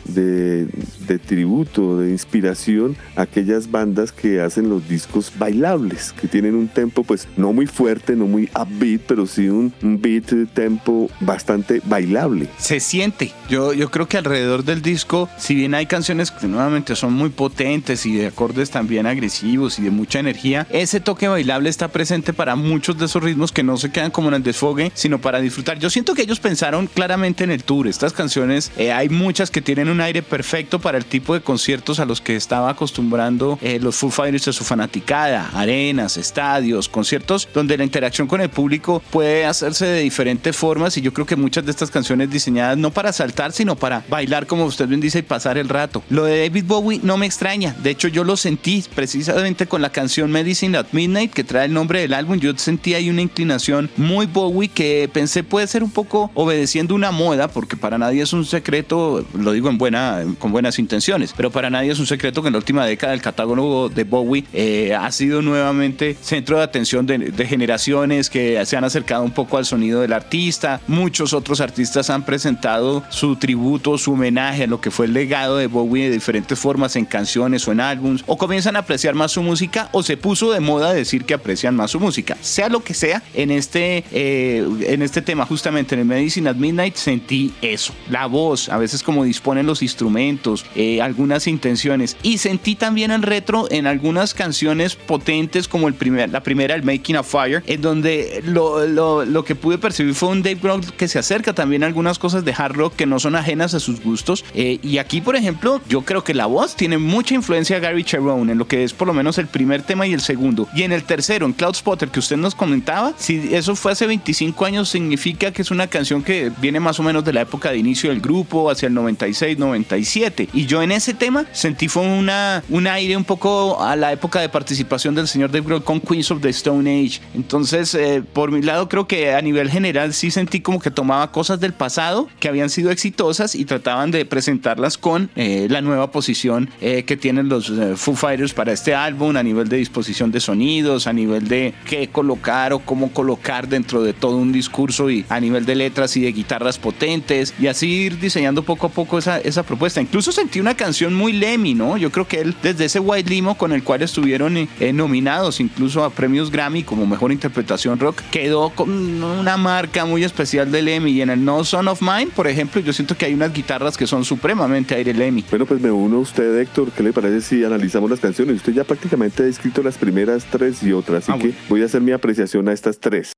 tributo, 1.26 1.98
de 1.98 2.10
inspiración 2.10 2.96
a 3.16 3.26
aquellas 3.28 3.70
bandas 3.70 4.12
que 4.12 4.40
hacen 4.40 4.68
los 4.68 4.88
discos 4.88 5.32
bailables, 5.38 6.12
que 6.12 6.28
tienen 6.28 6.54
un 6.54 6.68
tempo 6.68 7.04
pues 7.04 7.28
no 7.36 7.52
muy 7.52 7.66
fuerte, 7.66 8.16
no 8.16 8.26
muy 8.26 8.48
upbeat, 8.58 9.02
pero 9.06 9.26
sí 9.26 9.48
un, 9.48 9.72
beat 9.82 10.28
tempo 10.54 11.10
bastante 11.20 11.80
bailable. 11.84 12.48
Se 12.58 12.80
siente. 12.80 13.32
Yo, 13.48 13.72
yo 13.72 13.90
creo 13.90 14.08
que 14.08 14.16
alrededor 14.16 14.64
del 14.64 14.82
disco, 14.82 15.28
si 15.38 15.54
bien 15.54 15.74
hay 15.74 15.86
canciones 15.86 16.30
que 16.30 16.46
nuevamente 16.46 16.96
son 16.96 17.12
muy 17.12 17.30
potentes 17.30 18.06
y 18.06 18.16
de 18.16 18.26
acordes 18.26 18.70
también 18.70 19.06
agresivos 19.06 19.78
y 19.78 19.82
de 19.82 19.90
mucha 19.90 20.20
energía, 20.20 20.66
ese 20.70 21.00
toque 21.00 21.28
bailable 21.28 21.68
está 21.68 21.88
presente 21.88 22.32
para 22.32 22.56
muchos 22.56 22.98
de 22.98 23.06
esos 23.06 23.22
ritmos 23.22 23.52
que 23.52 23.62
no 23.62 23.76
se 23.76 23.90
quedan 23.90 24.10
como 24.10 24.28
en 24.28 24.34
el 24.34 24.42
desfogue, 24.42 24.90
sino 24.94 25.20
para 25.20 25.40
disfrutar. 25.40 25.78
Yo 25.78 25.90
siento 25.90 26.14
que 26.14 26.22
ellos 26.22 26.40
pensaron 26.40 26.86
claramente 26.86 27.44
en 27.44 27.50
el 27.50 27.64
tour. 27.64 27.88
Estas 27.88 28.12
canciones, 28.12 28.72
eh, 28.76 28.92
hay 28.92 29.08
muchas 29.08 29.50
que 29.50 29.62
tienen 29.62 29.88
un 29.88 30.00
aire 30.00 30.22
perfecto 30.22 30.78
para 30.78 30.98
el 30.98 31.04
tipo 31.04 31.34
de 31.34 31.40
conciertos 31.40 32.00
a 32.00 32.04
los 32.04 32.20
que 32.20 32.36
estaba 32.36 32.70
acostumbrado 32.70 33.17
eh, 33.60 33.78
los 33.80 33.96
Full 33.96 34.10
Fighters 34.10 34.44
de 34.44 34.52
su 34.52 34.64
fanaticada, 34.64 35.50
arenas, 35.54 36.16
estadios, 36.16 36.88
conciertos, 36.88 37.48
donde 37.52 37.76
la 37.76 37.84
interacción 37.84 38.28
con 38.28 38.40
el 38.40 38.48
público 38.48 39.02
puede 39.10 39.44
hacerse 39.44 39.86
de 39.86 40.00
diferentes 40.00 40.56
formas. 40.56 40.96
Y 40.96 41.00
yo 41.00 41.12
creo 41.12 41.26
que 41.26 41.36
muchas 41.36 41.64
de 41.64 41.70
estas 41.70 41.90
canciones 41.90 42.30
diseñadas 42.30 42.78
no 42.78 42.90
para 42.90 43.12
saltar, 43.12 43.52
sino 43.52 43.76
para 43.76 44.04
bailar, 44.08 44.46
como 44.46 44.64
usted 44.64 44.86
bien 44.86 45.00
dice, 45.00 45.18
y 45.18 45.22
pasar 45.22 45.58
el 45.58 45.68
rato. 45.68 46.02
Lo 46.10 46.24
de 46.24 46.48
David 46.48 46.64
Bowie 46.66 47.00
no 47.02 47.16
me 47.16 47.26
extraña, 47.26 47.74
de 47.82 47.90
hecho 47.90 48.08
yo 48.08 48.24
lo 48.24 48.36
sentí 48.36 48.84
precisamente 48.94 49.66
con 49.66 49.82
la 49.82 49.90
canción 49.90 50.30
Medicine 50.30 50.76
at 50.78 50.86
Midnight, 50.92 51.32
que 51.32 51.44
trae 51.44 51.66
el 51.66 51.72
nombre 51.72 52.00
del 52.00 52.14
álbum, 52.14 52.38
yo 52.38 52.56
sentí 52.56 52.94
ahí 52.94 53.10
una 53.10 53.22
inclinación 53.22 53.90
muy 53.96 54.26
Bowie 54.26 54.68
que 54.68 55.08
pensé 55.12 55.42
puede 55.42 55.66
ser 55.66 55.82
un 55.82 55.90
poco 55.90 56.30
obedeciendo 56.34 56.94
una 56.94 57.10
moda, 57.10 57.48
porque 57.48 57.76
para 57.76 57.98
nadie 57.98 58.22
es 58.22 58.32
un 58.32 58.44
secreto, 58.44 59.24
lo 59.34 59.52
digo 59.52 59.68
en 59.68 59.78
buena, 59.78 60.24
con 60.38 60.52
buenas 60.52 60.78
intenciones, 60.78 61.34
pero 61.36 61.50
para 61.50 61.70
nadie 61.70 61.92
es 61.92 61.98
un 61.98 62.06
secreto 62.06 62.42
que 62.42 62.48
en 62.48 62.52
la 62.52 62.58
última 62.58 62.86
década 62.86 63.07
del 63.10 63.22
catálogo 63.22 63.88
de 63.88 64.04
Bowie 64.04 64.44
eh, 64.52 64.94
ha 64.94 65.10
sido 65.12 65.42
nuevamente 65.42 66.16
centro 66.20 66.58
de 66.58 66.64
atención 66.64 67.06
de, 67.06 67.46
generaciones 67.46 68.30
que 68.30 68.64
se 68.66 68.76
han 68.76 68.84
acercado 68.84 69.22
un 69.22 69.30
poco 69.30 69.56
al 69.56 69.64
sonido 69.64 70.00
del 70.00 70.12
artista. 70.12 70.80
Muchos 70.86 71.32
otros 71.32 71.60
artistas 71.60 72.10
han 72.10 72.24
presentado 72.24 73.02
su 73.10 73.36
tributo, 73.36 73.96
su 73.96 74.12
homenaje 74.12 74.64
a 74.64 74.66
lo 74.66 74.80
que 74.80 74.90
fue 74.90 75.06
el 75.06 75.14
legado 75.14 75.56
de 75.56 75.66
Bowie 75.66 76.04
de 76.04 76.10
diferentes 76.10 76.58
formas 76.58 76.96
en 76.96 77.04
canciones 77.04 77.66
o 77.66 77.72
en 77.72 77.80
álbums, 77.80 78.22
o 78.26 78.36
comienzan 78.36 78.76
a 78.76 78.80
apreciar 78.80 79.14
más 79.14 79.32
su 79.32 79.42
música 79.42 79.88
o 79.92 80.02
se 80.02 80.16
puso 80.16 80.52
de 80.52 80.60
moda 80.60 80.92
decir 80.92 81.24
que 81.24 81.34
aprecian 81.34 81.74
más 81.74 81.90
su 81.90 82.00
música. 82.00 82.36
Sea 82.40 82.68
lo 82.68 82.80
que 82.80 82.94
sea, 82.94 83.22
en 83.34 83.50
este, 83.50 84.04
eh, 84.12 84.66
en 84.86 85.02
este 85.02 85.22
tema, 85.22 85.46
justamente 85.46 85.94
en 85.94 86.00
el 86.00 86.06
Medicine 86.06 86.50
at 86.50 86.56
Midnight, 86.56 86.96
sentí 86.96 87.52
eso. 87.62 87.94
La 88.10 88.26
voz, 88.26 88.68
a 88.68 88.78
veces 88.78 89.02
como 89.02 89.24
disponen 89.24 89.66
los 89.66 89.82
instrumentos, 89.82 90.66
eh, 90.74 91.00
algunas 91.00 91.46
intenciones, 91.46 92.16
y 92.22 92.38
sentí 92.38 92.74
también 92.74 92.97
el 93.04 93.22
retro 93.22 93.66
en 93.70 93.86
algunas 93.86 94.34
canciones 94.34 94.96
potentes 94.96 95.68
como 95.68 95.88
el 95.88 95.94
primer, 95.94 96.30
la 96.30 96.42
primera, 96.42 96.74
el 96.74 96.82
Making 96.82 97.16
a 97.16 97.22
Fire, 97.22 97.62
en 97.66 97.80
donde 97.80 98.42
lo, 98.44 98.86
lo, 98.86 99.24
lo 99.24 99.44
que 99.44 99.54
pude 99.54 99.78
percibir 99.78 100.14
fue 100.14 100.28
un 100.30 100.42
Dave 100.42 100.58
Grohl 100.62 100.84
que 100.96 101.08
se 101.08 101.18
acerca 101.18 101.54
también 101.54 101.82
a 101.82 101.86
algunas 101.86 102.18
cosas 102.18 102.44
de 102.44 102.54
hard 102.56 102.74
rock 102.74 102.96
que 102.96 103.06
no 103.06 103.18
son 103.18 103.36
ajenas 103.36 103.74
a 103.74 103.80
sus 103.80 104.02
gustos. 104.02 104.44
Eh, 104.54 104.78
y 104.82 104.98
aquí, 104.98 105.20
por 105.20 105.36
ejemplo, 105.36 105.80
yo 105.88 106.02
creo 106.02 106.24
que 106.24 106.34
la 106.34 106.46
voz 106.46 106.76
tiene 106.76 106.98
mucha 106.98 107.34
influencia 107.34 107.76
de 107.76 107.82
Gary 107.82 108.04
Cherone 108.04 108.52
en 108.52 108.58
lo 108.58 108.66
que 108.66 108.84
es 108.84 108.92
por 108.92 109.06
lo 109.06 109.14
menos 109.14 109.38
el 109.38 109.46
primer 109.46 109.82
tema 109.82 110.06
y 110.06 110.12
el 110.12 110.20
segundo. 110.20 110.68
Y 110.74 110.82
en 110.82 110.92
el 110.92 111.04
tercero, 111.04 111.46
en 111.46 111.52
Cloud 111.52 111.74
Spotter, 111.74 112.08
que 112.08 112.20
usted 112.20 112.36
nos 112.36 112.54
comentaba, 112.54 113.12
si 113.16 113.54
eso 113.54 113.76
fue 113.76 113.92
hace 113.92 114.06
25 114.06 114.64
años, 114.64 114.88
significa 114.88 115.52
que 115.52 115.62
es 115.62 115.70
una 115.70 115.86
canción 115.86 116.22
que 116.22 116.50
viene 116.60 116.80
más 116.80 116.98
o 117.00 117.02
menos 117.02 117.24
de 117.24 117.32
la 117.32 117.42
época 117.42 117.70
de 117.70 117.78
inicio 117.78 118.10
del 118.10 118.20
grupo, 118.20 118.70
hacia 118.70 118.88
el 118.88 118.94
96, 118.94 119.58
97. 119.58 120.48
Y 120.52 120.66
yo 120.66 120.82
en 120.82 120.92
ese 120.92 121.14
tema 121.14 121.46
sentí 121.52 121.88
fue 121.88 122.02
una, 122.02 122.62
una 122.68 122.87
aire 122.88 123.16
un 123.16 123.24
poco 123.24 123.82
a 123.82 123.96
la 123.96 124.12
época 124.12 124.40
de 124.40 124.48
participación 124.48 125.14
del 125.14 125.28
señor 125.28 125.50
Dave 125.50 125.64
Grohl 125.64 125.84
con 125.84 126.00
Queens 126.00 126.30
of 126.30 126.40
the 126.40 126.48
Stone 126.50 126.88
Age. 126.90 127.20
Entonces, 127.34 127.94
eh, 127.94 128.22
por 128.32 128.50
mi 128.50 128.62
lado, 128.62 128.88
creo 128.88 129.06
que 129.06 129.34
a 129.34 129.40
nivel 129.40 129.70
general 129.70 130.14
sí 130.14 130.30
sentí 130.30 130.60
como 130.60 130.80
que 130.80 130.90
tomaba 130.90 131.32
cosas 131.32 131.60
del 131.60 131.72
pasado 131.72 132.28
que 132.40 132.48
habían 132.48 132.70
sido 132.70 132.90
exitosas 132.90 133.54
y 133.54 133.64
trataban 133.64 134.10
de 134.10 134.24
presentarlas 134.24 134.98
con 134.98 135.30
eh, 135.36 135.66
la 135.70 135.80
nueva 135.80 136.10
posición 136.10 136.70
eh, 136.80 137.04
que 137.04 137.16
tienen 137.16 137.48
los 137.48 137.72
Foo 137.96 138.14
Fighters 138.14 138.52
para 138.52 138.72
este 138.72 138.94
álbum 138.94 139.36
a 139.36 139.42
nivel 139.42 139.68
de 139.68 139.76
disposición 139.76 140.30
de 140.30 140.40
sonidos, 140.40 141.06
a 141.06 141.12
nivel 141.12 141.48
de 141.48 141.74
qué 141.86 142.08
colocar 142.08 142.72
o 142.72 142.78
cómo 142.80 143.12
colocar 143.12 143.68
dentro 143.68 144.02
de 144.02 144.12
todo 144.12 144.36
un 144.36 144.52
discurso 144.52 145.10
y 145.10 145.24
a 145.28 145.40
nivel 145.40 145.66
de 145.66 145.74
letras 145.74 146.16
y 146.16 146.20
de 146.20 146.32
guitarras 146.32 146.78
potentes 146.78 147.54
y 147.58 147.66
así 147.66 147.88
ir 147.88 148.18
diseñando 148.18 148.62
poco 148.62 148.86
a 148.86 148.90
poco 148.90 149.18
esa, 149.18 149.38
esa 149.38 149.62
propuesta. 149.62 150.00
Incluso 150.00 150.32
sentí 150.32 150.60
una 150.60 150.74
canción 150.74 151.14
muy 151.14 151.32
Lemmy, 151.32 151.74
¿no? 151.74 151.96
Yo 151.96 152.10
creo 152.10 152.26
que 152.26 152.40
él 152.40 152.54
desde 152.68 152.78
de 152.78 152.84
ese 152.84 153.00
White 153.00 153.30
Limo 153.30 153.56
con 153.56 153.72
el 153.72 153.82
cual 153.82 154.02
estuvieron 154.02 154.56
eh, 154.58 154.68
eh, 154.78 154.92
nominados 154.92 155.58
incluso 155.58 156.04
a 156.04 156.10
premios 156.10 156.50
Grammy 156.50 156.82
como 156.82 157.06
mejor 157.06 157.32
interpretación 157.32 157.98
rock, 157.98 158.20
quedó 158.30 158.70
con 158.70 158.90
una 159.22 159.56
marca 159.56 160.04
muy 160.04 160.22
especial 160.22 160.70
de 160.70 160.82
Lemmy. 160.82 161.12
Y 161.12 161.22
en 161.22 161.30
el 161.30 161.44
No 161.44 161.64
Son 161.64 161.88
of 161.88 162.02
Mine, 162.02 162.28
por 162.34 162.46
ejemplo, 162.46 162.80
yo 162.80 162.92
siento 162.92 163.16
que 163.16 163.24
hay 163.24 163.34
unas 163.34 163.52
guitarras 163.52 163.96
que 163.96 164.06
son 164.06 164.24
supremamente 164.24 164.94
aire 164.94 165.14
Lemmy. 165.14 165.44
Bueno, 165.48 165.64
pues 165.64 165.80
me 165.80 165.90
uno 165.90 166.18
a 166.18 166.20
usted, 166.20 166.58
Héctor. 166.58 166.90
¿Qué 166.92 167.02
le 167.02 167.12
parece 167.12 167.40
si 167.40 167.64
analizamos 167.64 168.10
las 168.10 168.20
canciones? 168.20 168.56
Usted 168.56 168.74
ya 168.74 168.84
prácticamente 168.84 169.44
ha 169.44 169.46
escrito 169.46 169.82
las 169.82 169.96
primeras 169.96 170.44
tres 170.44 170.82
y 170.82 170.92
otras, 170.92 171.28
así 171.28 171.32
ah, 171.34 171.38
que 171.38 171.54
voy 171.68 171.82
a 171.82 171.86
hacer 171.86 172.02
mi 172.02 172.12
apreciación 172.12 172.68
a 172.68 172.72
estas 172.72 172.98
tres. 172.98 173.32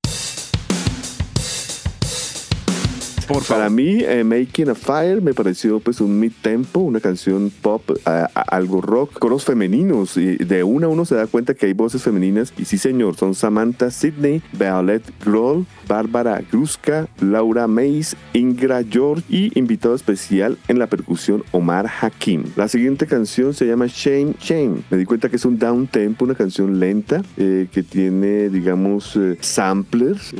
Para 3.48 3.70
mí, 3.70 4.00
eh, 4.00 4.24
Making 4.24 4.70
a 4.70 4.74
Fire 4.74 5.22
me 5.22 5.32
pareció 5.34 5.78
pues 5.78 6.00
un 6.00 6.18
mid-tempo, 6.18 6.80
una 6.80 6.98
canción 6.98 7.52
pop, 7.62 7.82
algo 8.04 8.80
rock, 8.80 9.20
coros 9.20 9.44
femeninos. 9.44 10.16
Y 10.16 10.36
de 10.36 10.64
una 10.64 10.88
uno 10.88 11.04
se 11.04 11.14
da 11.14 11.28
cuenta 11.28 11.54
que 11.54 11.66
hay 11.66 11.72
voces 11.72 12.02
femeninas. 12.02 12.52
Y 12.58 12.64
sí, 12.64 12.76
señor, 12.76 13.16
son 13.16 13.36
Samantha 13.36 13.92
Sidney, 13.92 14.42
Violet 14.52 15.04
Grohl, 15.24 15.64
Bárbara 15.86 16.42
Gruska, 16.50 17.06
Laura 17.20 17.68
Mays, 17.68 18.16
Ingra 18.32 18.82
George 18.82 19.22
y 19.28 19.56
invitado 19.56 19.94
especial 19.94 20.58
en 20.66 20.80
la 20.80 20.88
percusión 20.88 21.44
Omar 21.52 21.86
Hakim. 22.00 22.44
La 22.56 22.66
siguiente 22.66 23.06
canción 23.06 23.54
se 23.54 23.64
llama 23.66 23.86
Shame 23.86 24.34
Shame. 24.40 24.82
Me 24.90 24.96
di 24.96 25.04
cuenta 25.04 25.28
que 25.28 25.36
es 25.36 25.44
un 25.44 25.56
down 25.56 25.86
tempo, 25.86 26.24
una 26.24 26.34
canción 26.34 26.80
lenta 26.80 27.22
eh, 27.36 27.68
que 27.72 27.84
tiene, 27.84 28.48
digamos, 28.48 29.14
eh, 29.16 29.38
samplers. 29.40 30.34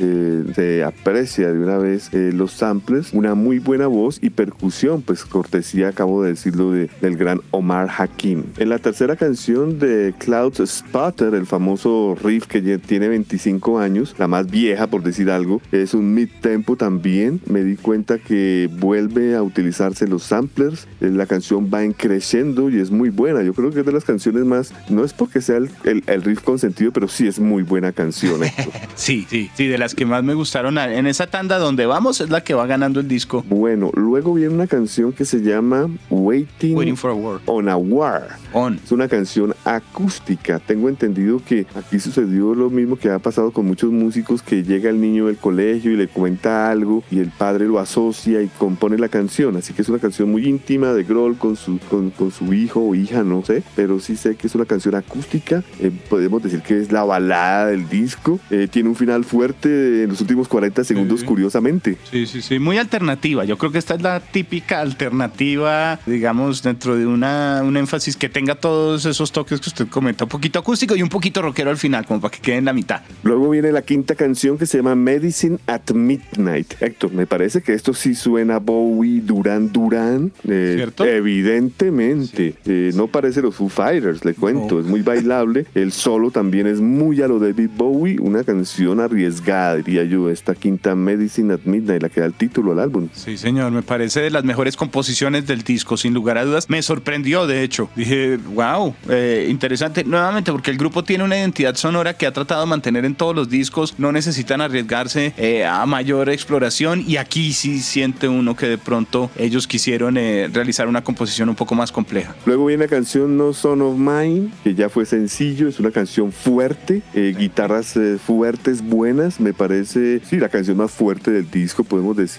se 0.55 0.83
aprecia 0.83 1.53
de 1.53 1.59
una 1.59 1.77
vez 1.77 2.09
los 2.13 2.51
samplers 2.51 2.80
una 3.13 3.35
muy 3.35 3.59
buena 3.59 3.87
voz 3.87 4.19
y 4.21 4.29
percusión, 4.29 5.01
pues 5.01 5.25
cortesía, 5.25 5.89
acabo 5.89 6.23
de 6.23 6.31
decirlo, 6.31 6.71
de, 6.71 6.89
del 7.01 7.17
gran 7.17 7.41
Omar 7.51 7.89
Hakim. 7.97 8.43
En 8.57 8.69
la 8.69 8.79
tercera 8.79 9.15
canción 9.15 9.79
de 9.79 10.13
Cloud 10.17 10.53
Spotter, 10.65 11.33
el 11.33 11.45
famoso 11.45 12.15
riff 12.21 12.47
que 12.47 12.61
tiene 12.79 13.07
25 13.07 13.79
años, 13.79 14.15
la 14.17 14.27
más 14.27 14.49
vieja 14.49 14.87
por 14.87 15.03
decir 15.03 15.29
algo, 15.29 15.61
es 15.71 15.93
un 15.93 16.13
mid-tempo 16.13 16.75
también. 16.75 17.41
Me 17.45 17.63
di 17.63 17.75
cuenta 17.75 18.17
que 18.17 18.69
vuelve 18.71 19.35
a 19.35 19.43
utilizarse 19.43 20.07
los 20.07 20.23
samplers, 20.23 20.87
eh, 20.99 21.09
la 21.09 21.25
canción 21.25 21.69
va 21.73 21.83
en 21.83 21.93
creciendo 21.93 22.69
y 22.69 22.79
es 22.79 22.91
muy 22.91 23.09
buena. 23.09 23.43
Yo 23.43 23.53
creo 23.53 23.71
que 23.71 23.81
es 23.81 23.85
de 23.85 23.91
las 23.91 24.05
canciones 24.05 24.45
más, 24.45 24.73
no 24.89 25.03
es 25.03 25.13
porque 25.13 25.41
sea 25.41 25.57
el, 25.57 25.69
el, 25.83 26.21
riff 26.23 26.41
consentido, 26.41 26.91
pero 26.91 27.07
sí 27.07 27.27
es 27.27 27.39
muy 27.39 27.63
buena 27.63 27.91
canción. 27.91 28.41
sí, 28.95 29.25
sí, 29.29 29.49
sí, 29.55 29.67
de 29.67 29.77
las 29.77 29.95
que 29.95 30.05
más 30.05 30.23
me 30.23 30.33
gustaron 30.33 30.77
en 30.77 31.07
esa 31.07 31.27
tanda 31.27 31.57
donde 31.57 31.85
vamos 31.85 32.21
es 32.21 32.29
la 32.29 32.43
que 32.43 32.53
va 32.53 32.67
ganando 32.71 33.01
el 33.01 33.07
disco. 33.09 33.43
Bueno, 33.49 33.91
luego 33.95 34.33
viene 34.33 34.53
una 34.53 34.65
canción 34.65 35.11
que 35.11 35.25
se 35.25 35.41
llama 35.41 35.89
Waiting, 36.09 36.95
for 36.95 37.11
a 37.11 37.13
War. 37.13 37.41
on 37.45 37.67
a 37.67 37.75
War. 37.75 38.29
On. 38.53 38.79
Es 38.81 38.93
una 38.93 39.09
canción 39.09 39.53
acústica. 39.65 40.57
Tengo 40.59 40.87
entendido 40.87 41.41
que 41.45 41.65
aquí 41.75 41.99
sucedió 41.99 42.55
lo 42.55 42.69
mismo 42.69 42.95
que 42.95 43.09
ha 43.09 43.19
pasado 43.19 43.51
con 43.51 43.65
muchos 43.65 43.91
músicos 43.91 44.41
que 44.41 44.63
llega 44.63 44.89
el 44.89 45.01
niño 45.01 45.27
del 45.27 45.35
colegio 45.35 45.91
y 45.91 45.97
le 45.97 46.07
cuenta 46.07 46.71
algo 46.71 47.03
y 47.11 47.19
el 47.19 47.29
padre 47.29 47.65
lo 47.65 47.77
asocia 47.77 48.41
y 48.41 48.47
compone 48.47 48.97
la 48.97 49.09
canción. 49.09 49.57
Así 49.57 49.73
que 49.73 49.81
es 49.81 49.89
una 49.89 49.99
canción 49.99 50.31
muy 50.31 50.47
íntima 50.47 50.93
de 50.93 51.03
Grohl 51.03 51.37
con 51.37 51.57
su, 51.57 51.77
con, 51.89 52.13
su 52.31 52.53
hijo 52.53 52.79
o 52.79 52.95
hija, 52.95 53.21
no 53.23 53.43
sé, 53.43 53.63
pero 53.75 53.99
sí 53.99 54.15
sé 54.15 54.37
que 54.37 54.47
es 54.47 54.55
una 54.55 54.63
canción 54.63 54.95
acústica. 54.95 55.61
Eh, 55.81 55.91
podemos 56.09 56.41
decir 56.41 56.61
que 56.61 56.79
es 56.79 56.89
la 56.89 57.03
balada 57.03 57.65
del 57.65 57.89
disco. 57.89 58.39
Eh, 58.49 58.69
tiene 58.71 58.87
un 58.87 58.95
final 58.95 59.25
fuerte 59.25 60.03
en 60.03 60.09
los 60.11 60.21
últimos 60.21 60.47
40 60.47 60.85
segundos, 60.85 61.25
curiosamente. 61.25 61.97
Sí, 62.09 62.25
sí, 62.25 62.41
sí, 62.41 62.50
muy 62.59 62.77
alternativa. 62.77 63.45
Yo 63.45 63.57
creo 63.57 63.71
que 63.71 63.77
esta 63.77 63.95
es 63.95 64.01
la 64.01 64.19
típica 64.19 64.81
alternativa, 64.81 65.99
digamos, 66.05 66.63
dentro 66.63 66.95
de 66.95 67.05
una, 67.05 67.61
un 67.63 67.77
énfasis 67.77 68.15
que 68.15 68.29
tenga 68.29 68.55
todos 68.55 69.05
esos 69.05 69.31
toques 69.31 69.59
que 69.59 69.69
usted 69.69 69.87
comenta, 69.87 70.25
un 70.25 70.29
poquito 70.29 70.59
acústico 70.59 70.95
y 70.95 71.01
un 71.01 71.09
poquito 71.09 71.41
rockero 71.41 71.69
al 71.69 71.77
final, 71.77 72.05
como 72.05 72.21
para 72.21 72.31
que 72.31 72.39
quede 72.39 72.57
en 72.57 72.65
la 72.65 72.73
mitad. 72.73 73.01
Luego 73.23 73.49
viene 73.49 73.71
la 73.71 73.81
quinta 73.81 74.15
canción 74.15 74.57
que 74.57 74.65
se 74.65 74.77
llama 74.77 74.95
Medicine 74.95 75.57
at 75.67 75.91
Midnight. 75.93 76.81
Héctor, 76.81 77.13
me 77.13 77.25
parece 77.25 77.61
que 77.61 77.73
esto 77.73 77.93
sí 77.93 78.15
suena 78.15 78.59
Bowie, 78.59 79.21
Duran 79.21 79.71
Duran. 79.71 80.31
Eh, 80.47 80.73
¿Cierto? 80.75 81.05
Evidentemente. 81.05 82.55
Eh, 82.65 82.91
no 82.95 83.07
parece 83.07 83.41
los 83.41 83.55
Foo 83.55 83.69
Fighters, 83.69 84.25
le 84.25 84.33
cuento. 84.33 84.79
Es 84.79 84.85
muy 84.85 85.01
bailable. 85.01 85.65
El 85.73 85.91
solo 85.91 86.31
también 86.31 86.67
es 86.67 86.81
muy 86.81 87.21
a 87.21 87.27
lo 87.27 87.39
David 87.39 87.69
Bowie. 87.75 88.19
Una 88.19 88.43
canción 88.43 88.99
arriesgada, 88.99 89.77
diría 89.77 90.03
yo. 90.03 90.29
Esta 90.29 90.55
quinta 90.55 90.95
Medicine 90.95 91.53
at 91.53 91.61
Midnight, 91.65 92.01
la 92.01 92.09
que 92.09 92.21
da 92.21 92.25
el 92.25 92.33
título 92.41 92.71
al 92.71 92.79
álbum. 92.79 93.07
Sí, 93.13 93.37
señor. 93.37 93.71
Me 93.71 93.83
parece 93.83 94.21
de 94.21 94.31
las 94.31 94.43
mejores 94.43 94.75
composiciones 94.75 95.45
del 95.45 95.61
disco, 95.61 95.95
sin 95.95 96.13
lugar 96.13 96.37
a 96.37 96.45
dudas. 96.45 96.69
Me 96.69 96.81
sorprendió, 96.81 97.45
de 97.45 97.63
hecho. 97.63 97.89
Dije, 97.95 98.37
wow, 98.37 98.95
eh, 99.09 99.47
interesante. 99.49 100.03
Nuevamente, 100.03 100.51
porque 100.51 100.71
el 100.71 100.77
grupo 100.77 101.03
tiene 101.03 101.23
una 101.23 101.37
identidad 101.37 101.75
sonora 101.75 102.15
que 102.15 102.25
ha 102.25 102.33
tratado 102.33 102.61
de 102.61 102.67
mantener 102.67 103.05
en 103.05 103.15
todos 103.15 103.35
los 103.35 103.49
discos. 103.49 103.95
No 103.97 104.11
necesitan 104.11 104.59
arriesgarse 104.61 105.33
a 105.67 105.85
mayor 105.85 106.29
exploración 106.29 107.03
y 107.07 107.17
aquí 107.17 107.53
sí 107.53 107.79
siente 107.79 108.27
uno 108.27 108.55
que 108.55 108.67
de 108.67 108.77
pronto 108.77 109.29
ellos 109.37 109.67
quisieron 109.67 110.17
eh, 110.17 110.49
realizar 110.51 110.87
una 110.87 111.03
composición 111.03 111.49
un 111.49 111.55
poco 111.55 111.75
más 111.75 111.91
compleja. 111.91 112.35
Luego 112.45 112.65
viene 112.65 112.85
la 112.85 112.89
canción 112.89 113.37
No 113.37 113.53
Son 113.53 113.81
of 113.81 113.97
Mine, 113.97 114.49
que 114.63 114.75
ya 114.75 114.89
fue 114.89 115.05
sencillo, 115.05 115.67
es 115.67 115.79
una 115.79 115.91
canción 115.91 116.31
fuerte, 116.31 117.01
eh, 117.13 117.35
guitarras 117.37 117.95
eh, 117.97 118.17
fuertes, 118.17 118.81
buenas, 118.81 119.39
me 119.39 119.53
parece, 119.53 120.21
sí, 120.23 120.37
la 120.37 120.49
canción 120.49 120.77
más 120.77 120.91
fuerte 120.91 121.31
del 121.31 121.49
disco, 121.49 121.83
podemos 121.83 122.15
decir, 122.17 122.30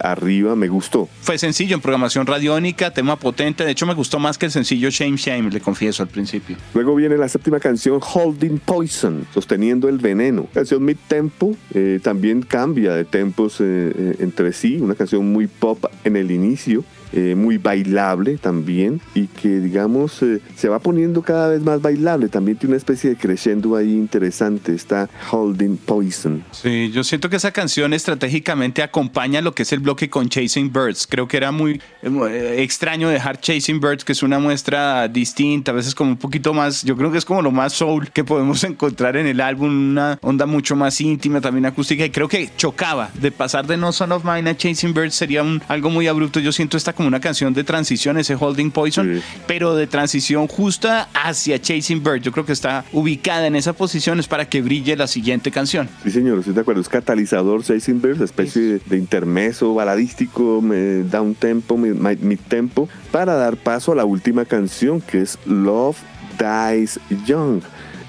arriba, 0.00 0.56
me 0.56 0.68
gustó. 0.68 1.08
Fue 1.20 1.38
sencillo 1.38 1.74
en 1.74 1.80
programación 1.80 2.26
radiónica, 2.26 2.92
tema 2.92 3.16
potente, 3.16 3.64
de 3.64 3.70
hecho 3.72 3.86
me 3.86 3.94
gustó 3.94 4.18
más 4.18 4.38
que 4.38 4.46
el 4.46 4.52
sencillo 4.52 4.90
Shame 4.90 5.16
Shame, 5.16 5.50
le 5.50 5.60
confieso 5.60 6.02
al 6.02 6.08
principio. 6.08 6.56
Luego 6.74 6.94
viene 6.94 7.16
la 7.16 7.28
séptima 7.28 7.60
canción 7.60 8.00
Holding 8.02 8.58
Poison, 8.58 9.26
sosteniendo 9.32 9.88
el 9.88 9.98
veneno, 9.98 10.46
canción 10.52 10.84
mid 10.84 10.96
tempo, 11.08 11.56
también 12.02 12.42
cambia 12.42 12.94
de 12.94 13.04
tempos 13.04 13.56
eh, 13.60 14.16
entre 14.18 14.52
sí, 14.52 14.78
una 14.80 14.94
canción 14.94 15.26
muy 15.32 15.46
pop 15.46 15.84
en 16.04 16.16
el 16.16 16.30
inicio, 16.30 16.84
eh, 17.12 17.34
muy 17.34 17.58
bailable 17.58 18.38
también 18.38 19.00
y 19.14 19.26
que 19.26 19.60
digamos 19.60 20.22
eh, 20.22 20.40
se 20.56 20.68
va 20.68 20.78
poniendo 20.78 21.22
cada 21.22 21.48
vez 21.48 21.60
más 21.60 21.80
bailable. 21.82 22.28
También 22.28 22.56
tiene 22.56 22.72
una 22.72 22.78
especie 22.78 23.10
de 23.10 23.16
crescendo 23.16 23.76
ahí 23.76 23.92
interesante, 23.92 24.74
está 24.74 25.08
Holding 25.30 25.76
Poison. 25.76 26.44
Sí, 26.52 26.90
yo 26.92 27.04
siento 27.04 27.28
que 27.28 27.36
esa 27.36 27.52
canción 27.52 27.92
estratégicamente 27.92 28.82
acompaña 28.82 29.40
lo 29.40 29.54
que 29.54 29.62
es 29.62 29.72
el 29.72 29.80
bloque 29.80 30.08
con 30.08 30.28
Chasing 30.28 30.72
Birds. 30.72 31.06
Creo 31.08 31.26
que 31.26 31.36
era 31.36 31.50
muy 31.52 31.80
extraño 32.02 33.08
dejar 33.08 33.40
Chasing 33.40 33.80
Birds, 33.80 34.04
que 34.04 34.12
es 34.12 34.22
una 34.22 34.38
muestra 34.38 35.08
distinta, 35.08 35.72
a 35.72 35.74
veces 35.74 35.94
como 35.94 36.10
un 36.10 36.16
poquito 36.16 36.54
más, 36.54 36.82
yo 36.82 36.96
creo 36.96 37.10
que 37.10 37.18
es 37.18 37.24
como 37.24 37.42
lo 37.42 37.50
más 37.50 37.72
soul 37.72 38.10
que 38.10 38.24
podemos 38.24 38.62
encontrar 38.70 39.16
en 39.16 39.26
el 39.26 39.40
álbum, 39.40 39.90
una 39.90 40.18
onda 40.22 40.46
mucho 40.46 40.76
más 40.76 41.00
íntima, 41.00 41.40
también 41.40 41.66
acústica 41.66 42.04
y 42.04 42.10
creo 42.10 42.28
que 42.28 42.50
chocaba 42.56 43.10
de 43.14 43.32
pasar 43.32 43.66
de 43.66 43.76
No 43.76 43.92
Son 43.92 44.12
of 44.12 44.24
Mine 44.24 44.50
a 44.50 44.56
Chasing 44.56 44.94
Birds 44.94 45.14
sería 45.14 45.42
un, 45.42 45.62
algo 45.68 45.90
muy 45.90 46.06
abrupto. 46.06 46.40
Yo 46.40 46.52
siento 46.52 46.76
esta 46.76 46.92
como 47.00 47.08
una 47.08 47.20
canción 47.20 47.54
de 47.54 47.64
transición, 47.64 48.18
ese 48.18 48.36
Holding 48.38 48.70
Poison, 48.70 49.22
pero 49.46 49.74
de 49.74 49.86
transición 49.86 50.46
justa 50.48 51.08
hacia 51.14 51.58
Chasing 51.58 52.02
Bird. 52.04 52.20
Yo 52.20 52.30
creo 52.30 52.44
que 52.44 52.52
está 52.52 52.84
ubicada 52.92 53.46
en 53.46 53.56
esa 53.56 53.72
posición 53.72 54.20
es 54.20 54.28
para 54.28 54.46
que 54.50 54.60
brille 54.60 54.94
la 54.96 55.06
siguiente 55.06 55.50
canción. 55.50 55.88
Sí, 56.02 56.10
señor, 56.10 56.40
estoy 56.40 56.52
de 56.52 56.60
acuerdo. 56.60 56.82
Es 56.82 56.90
catalizador 56.90 57.64
Chasing 57.64 58.02
Bird, 58.02 58.20
especie 58.20 58.80
de, 58.84 58.98
intermeso 58.98 59.72
baladístico, 59.72 60.60
me 60.60 61.02
da 61.04 61.22
un 61.22 61.34
tempo, 61.34 61.78
mi 61.78 62.36
tempo, 62.36 62.86
para 63.10 63.32
dar 63.32 63.56
paso 63.56 63.92
a 63.92 63.94
la 63.94 64.04
última 64.04 64.44
canción 64.44 65.00
que 65.00 65.22
es 65.22 65.38
Love 65.46 65.96
Dies 66.38 67.00
Young. 67.24 67.62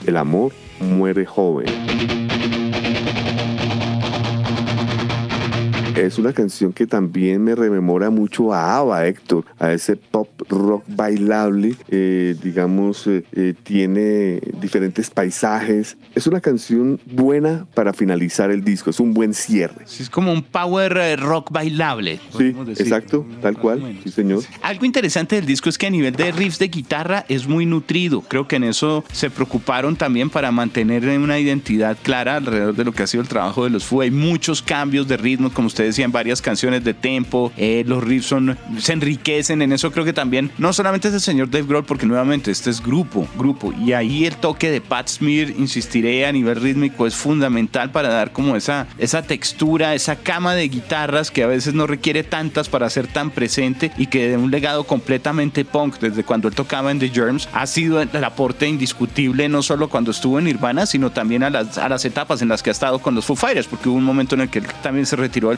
El 0.06 0.18
amor 0.18 0.52
muere 0.82 1.26
joven. 1.26 2.31
Es 5.96 6.18
una 6.18 6.34
canción 6.34 6.74
que 6.74 6.88
también 6.88 7.44
me 7.44 7.56
rememora 7.56 8.10
mucho 8.10 8.54
a 8.54 8.78
ABBA, 8.78 9.08
Héctor, 9.08 9.46
a 9.60 9.72
ese 9.74 9.96
pop 9.96 10.30
rock 10.50 10.84
bailable, 10.88 11.76
eh, 11.90 12.36
digamos, 12.42 13.08
eh, 13.08 13.24
eh, 13.34 13.54
tiene 13.64 14.40
diferentes 14.60 15.10
paisajes. 15.10 15.98
Es 16.16 16.28
una 16.28 16.42
canción 16.42 17.00
buena 17.06 17.66
para 17.74 17.94
finalizar 17.94 18.52
el 18.52 18.64
disco, 18.64 18.90
es 18.90 19.00
un 19.00 19.14
buen 19.14 19.34
cierre. 19.34 19.86
es 19.86 20.10
como 20.10 20.32
un 20.32 20.44
power 20.44 21.20
rock 21.20 21.52
bailable. 21.52 22.20
Sí, 22.38 22.56
exacto, 22.78 23.26
tal 23.42 23.58
cual, 23.58 24.00
sí 24.04 24.12
señor. 24.12 24.44
Algo 24.62 24.86
interesante 24.86 25.36
del 25.36 25.46
disco 25.46 25.70
es 25.70 25.78
que 25.78 25.88
a 25.88 25.90
nivel 25.90 26.16
de 26.16 26.32
riffs 26.32 26.60
de 26.60 26.68
guitarra 26.68 27.26
es 27.28 27.48
muy 27.48 27.66
nutrido. 27.66 28.22
Creo 28.22 28.48
que 28.48 28.56
en 28.58 28.64
eso 28.64 29.04
se 29.12 29.30
preocuparon 29.30 29.96
también 29.96 30.30
para 30.30 30.52
mantener 30.52 31.08
una 31.18 31.40
identidad 31.40 31.98
clara 32.02 32.38
alrededor 32.38 32.76
de 32.76 32.84
lo 32.84 32.92
que 32.92 33.04
ha 33.04 33.08
sido 33.08 33.24
el 33.24 33.30
trabajo 33.30 33.64
de 33.64 33.70
los 33.70 33.86
Foo. 33.86 34.02
Hay 34.02 34.12
muchos 34.12 34.62
cambios 34.62 35.08
de 35.08 35.18
ritmo, 35.18 35.52
como 35.52 35.68
ustedes 35.82 35.96
decían, 35.96 36.12
varias 36.12 36.42
canciones 36.42 36.84
de 36.84 36.94
tempo, 36.94 37.52
eh, 37.58 37.84
los 37.88 38.04
riffs 38.04 38.28
son, 38.28 38.58
se 38.78 38.94
enriquecen, 38.94 39.62
en 39.62 39.74
eso. 39.74 39.92
Creo 39.92 40.06
que 40.06 40.14
también, 40.14 40.52
no 40.58 40.74
solamente 40.74 41.08
es 41.08 41.14
el 41.14 41.22
señor 41.22 41.50
Dave 41.50 41.66
Grohl, 41.68 41.86
porque 41.86 42.06
nuevamente 42.06 42.52
este 42.52 42.70
es 42.70 42.82
grupo, 42.82 43.28
grupo, 43.36 43.74
y 43.74 43.94
ahí 43.94 44.26
el 44.26 44.36
toque 44.36 44.70
de 44.70 44.82
Pat 44.82 45.08
Smear, 45.08 45.50
insistiré, 45.50 46.26
a 46.26 46.32
nivel 46.32 46.62
rítmico 46.62 47.08
es 47.08 47.16
fundamental 47.16 47.92
para 47.92 48.10
dar 48.10 48.32
como 48.32 48.56
esa, 48.56 48.88
esa 48.98 49.24
textura, 49.24 49.96
esa 49.96 50.18
cama 50.18 50.54
de 50.54 50.68
guitarras 50.68 51.32
que 51.32 51.44
a 51.44 51.48
veces 51.48 51.74
no 51.74 51.88
requiere 51.88 52.24
tantas 52.24 52.70
para 52.70 52.90
ser 52.90 53.08
tan 53.08 53.32
presente 53.32 53.92
y 53.98 54.08
que 54.08 54.30
de 54.30 54.38
un 54.38 54.52
legado 54.52 54.84
completamente 54.84 55.66
punk 55.66 56.00
desde 56.00 56.24
cuando 56.24 56.48
él 56.48 56.56
tocaba 56.56 56.92
en 56.92 57.00
The 57.00 57.10
Germs 57.10 57.50
ha 57.54 57.66
sido 57.66 58.02
el 58.02 58.24
aporte 58.24 58.68
indiscutible 58.68 59.50
no 59.50 59.64
solo 59.64 59.90
cuando 59.90 60.12
estuvo 60.12 60.38
en 60.38 60.46
Nirvana, 60.46 60.86
sino 60.86 61.12
también 61.12 61.44
a 61.44 61.50
las, 61.50 61.78
a 61.78 61.90
las 61.90 62.06
etapas 62.06 62.42
en 62.42 62.50
las 62.50 62.62
que 62.62 62.70
ha 62.70 62.74
estado 62.74 63.00
con 63.00 63.16
los 63.16 63.26
Foo 63.26 63.36
Fighters, 63.36 63.68
porque 63.68 63.90
hubo 63.90 63.98
un 63.98 64.04
momento 64.04 64.36
en 64.36 64.42
el 64.42 64.50
que 64.50 64.60
él 64.60 64.68
también 64.82 65.06
se 65.06 65.16
retiró 65.16 65.50
del 65.50 65.58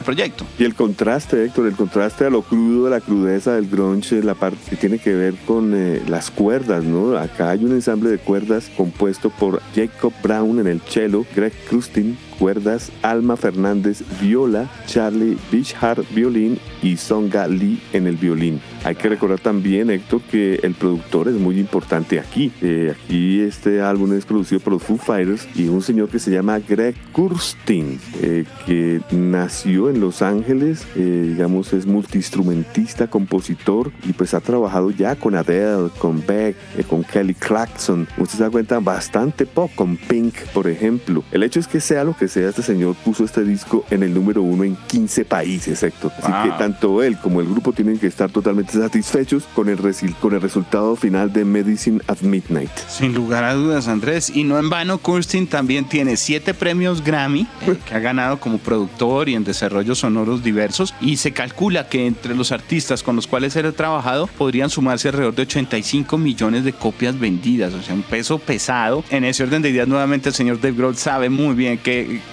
Y 0.58 0.64
el 0.64 0.74
contraste, 0.74 1.44
Héctor, 1.44 1.66
el 1.66 1.74
contraste 1.74 2.24
a 2.24 2.30
lo 2.30 2.42
crudo, 2.42 2.86
a 2.86 2.90
la 2.90 3.00
crudeza 3.00 3.54
del 3.54 3.68
grunge, 3.68 4.22
la 4.22 4.34
parte 4.34 4.58
que 4.70 4.76
tiene 4.76 4.98
que 4.98 5.14
ver 5.14 5.34
con 5.46 5.72
eh, 5.74 6.02
las 6.06 6.30
cuerdas, 6.30 6.84
¿no? 6.84 7.16
Acá 7.16 7.50
hay 7.50 7.64
un 7.64 7.72
ensamble 7.72 8.10
de 8.10 8.18
cuerdas 8.18 8.70
compuesto 8.76 9.30
por 9.30 9.60
Jacob 9.74 10.12
Brown 10.22 10.60
en 10.60 10.66
el 10.66 10.80
cello, 10.82 11.24
Greg 11.34 11.52
Krustin 11.68 12.16
cuerdas, 12.38 12.90
Alma 13.02 13.36
Fernández 13.36 14.02
viola, 14.20 14.70
Charlie 14.86 15.36
Bishart 15.50 16.04
violín 16.14 16.58
y 16.82 16.96
Songa 16.96 17.46
Lee 17.46 17.80
en 17.92 18.06
el 18.06 18.16
violín. 18.16 18.60
Hay 18.84 18.94
que 18.94 19.08
recordar 19.08 19.40
también, 19.40 19.90
Héctor, 19.90 20.20
que 20.22 20.56
el 20.62 20.74
productor 20.74 21.28
es 21.28 21.34
muy 21.34 21.58
importante 21.58 22.20
aquí. 22.20 22.52
Eh, 22.60 22.94
aquí 22.94 23.40
este 23.40 23.80
álbum 23.80 24.12
es 24.12 24.26
producido 24.26 24.60
por 24.60 24.74
los 24.74 24.82
Foo 24.82 24.98
Fighters 24.98 25.48
y 25.54 25.68
un 25.68 25.82
señor 25.82 26.08
que 26.08 26.18
se 26.18 26.30
llama 26.30 26.58
Greg 26.58 26.94
Kurstin, 27.12 27.98
eh, 28.20 28.44
que 28.66 29.00
nació 29.10 29.88
en 29.88 30.00
Los 30.00 30.22
Ángeles, 30.22 30.86
eh, 30.96 31.24
digamos 31.28 31.72
es 31.72 31.86
multiinstrumentista, 31.86 33.08
compositor 33.08 33.90
y 34.06 34.12
pues 34.12 34.34
ha 34.34 34.40
trabajado 34.40 34.90
ya 34.90 35.16
con 35.16 35.34
Adele, 35.34 35.90
con 35.98 36.24
Beck, 36.26 36.56
con 36.88 37.04
Kelly 37.04 37.34
Clarkson. 37.34 38.06
Usted 38.18 38.38
se 38.38 38.42
da 38.44 38.50
cuenta, 38.50 38.80
bastante 38.80 39.46
pop, 39.46 39.70
con 39.74 39.96
Pink, 39.96 40.34
por 40.52 40.68
ejemplo. 40.68 41.24
El 41.32 41.42
hecho 41.42 41.60
es 41.60 41.66
que 41.66 41.80
sea 41.80 42.04
lo 42.04 42.16
que 42.16 42.23
que 42.24 42.28
sea, 42.28 42.48
este 42.48 42.62
señor 42.62 42.94
puso 42.94 43.22
este 43.22 43.44
disco 43.44 43.84
en 43.90 44.02
el 44.02 44.14
número 44.14 44.40
uno 44.40 44.64
en 44.64 44.76
15 44.76 45.26
países, 45.26 45.82
Héctor. 45.82 46.10
Así 46.22 46.48
que 46.48 46.56
tanto 46.56 47.02
él 47.02 47.18
como 47.18 47.42
el 47.42 47.46
grupo 47.46 47.74
tienen 47.74 47.98
que 47.98 48.06
estar 48.06 48.30
totalmente 48.30 48.72
satisfechos 48.72 49.44
con 49.54 49.68
el, 49.68 49.78
con 50.20 50.32
el 50.32 50.40
resultado 50.40 50.96
final 50.96 51.30
de 51.30 51.44
Medicine 51.44 52.00
at 52.06 52.20
Midnight. 52.20 52.70
Sin 52.88 53.12
lugar 53.12 53.44
a 53.44 53.52
dudas, 53.52 53.88
Andrés. 53.88 54.30
Y 54.34 54.44
no 54.44 54.58
en 54.58 54.70
vano, 54.70 54.96
Kurstin 54.96 55.46
también 55.46 55.86
tiene 55.86 56.16
siete 56.16 56.54
premios 56.54 57.04
Grammy 57.04 57.46
eh, 57.66 57.76
que 57.86 57.94
ha 57.94 57.98
ganado 57.98 58.40
como 58.40 58.56
productor 58.56 59.28
y 59.28 59.34
en 59.34 59.44
desarrollos 59.44 59.98
sonoros 59.98 60.42
diversos. 60.42 60.94
Y 61.02 61.18
se 61.18 61.32
calcula 61.32 61.90
que 61.90 62.06
entre 62.06 62.34
los 62.34 62.52
artistas 62.52 63.02
con 63.02 63.16
los 63.16 63.26
cuales 63.26 63.54
él 63.56 63.66
ha 63.66 63.72
trabajado 63.72 64.28
podrían 64.28 64.70
sumarse 64.70 65.08
alrededor 65.08 65.34
de 65.34 65.42
85 65.42 66.16
millones 66.16 66.64
de 66.64 66.72
copias 66.72 67.20
vendidas. 67.20 67.74
O 67.74 67.82
sea, 67.82 67.94
un 67.94 68.02
peso 68.02 68.38
pesado. 68.38 69.04
En 69.10 69.24
ese 69.24 69.42
orden 69.42 69.60
de 69.60 69.68
ideas, 69.68 69.88
nuevamente, 69.88 70.30
el 70.30 70.34
señor 70.34 70.58
Dave 70.58 70.74
Grohl 70.74 70.96
sabe 70.96 71.28
muy 71.28 71.54
bien 71.54 71.76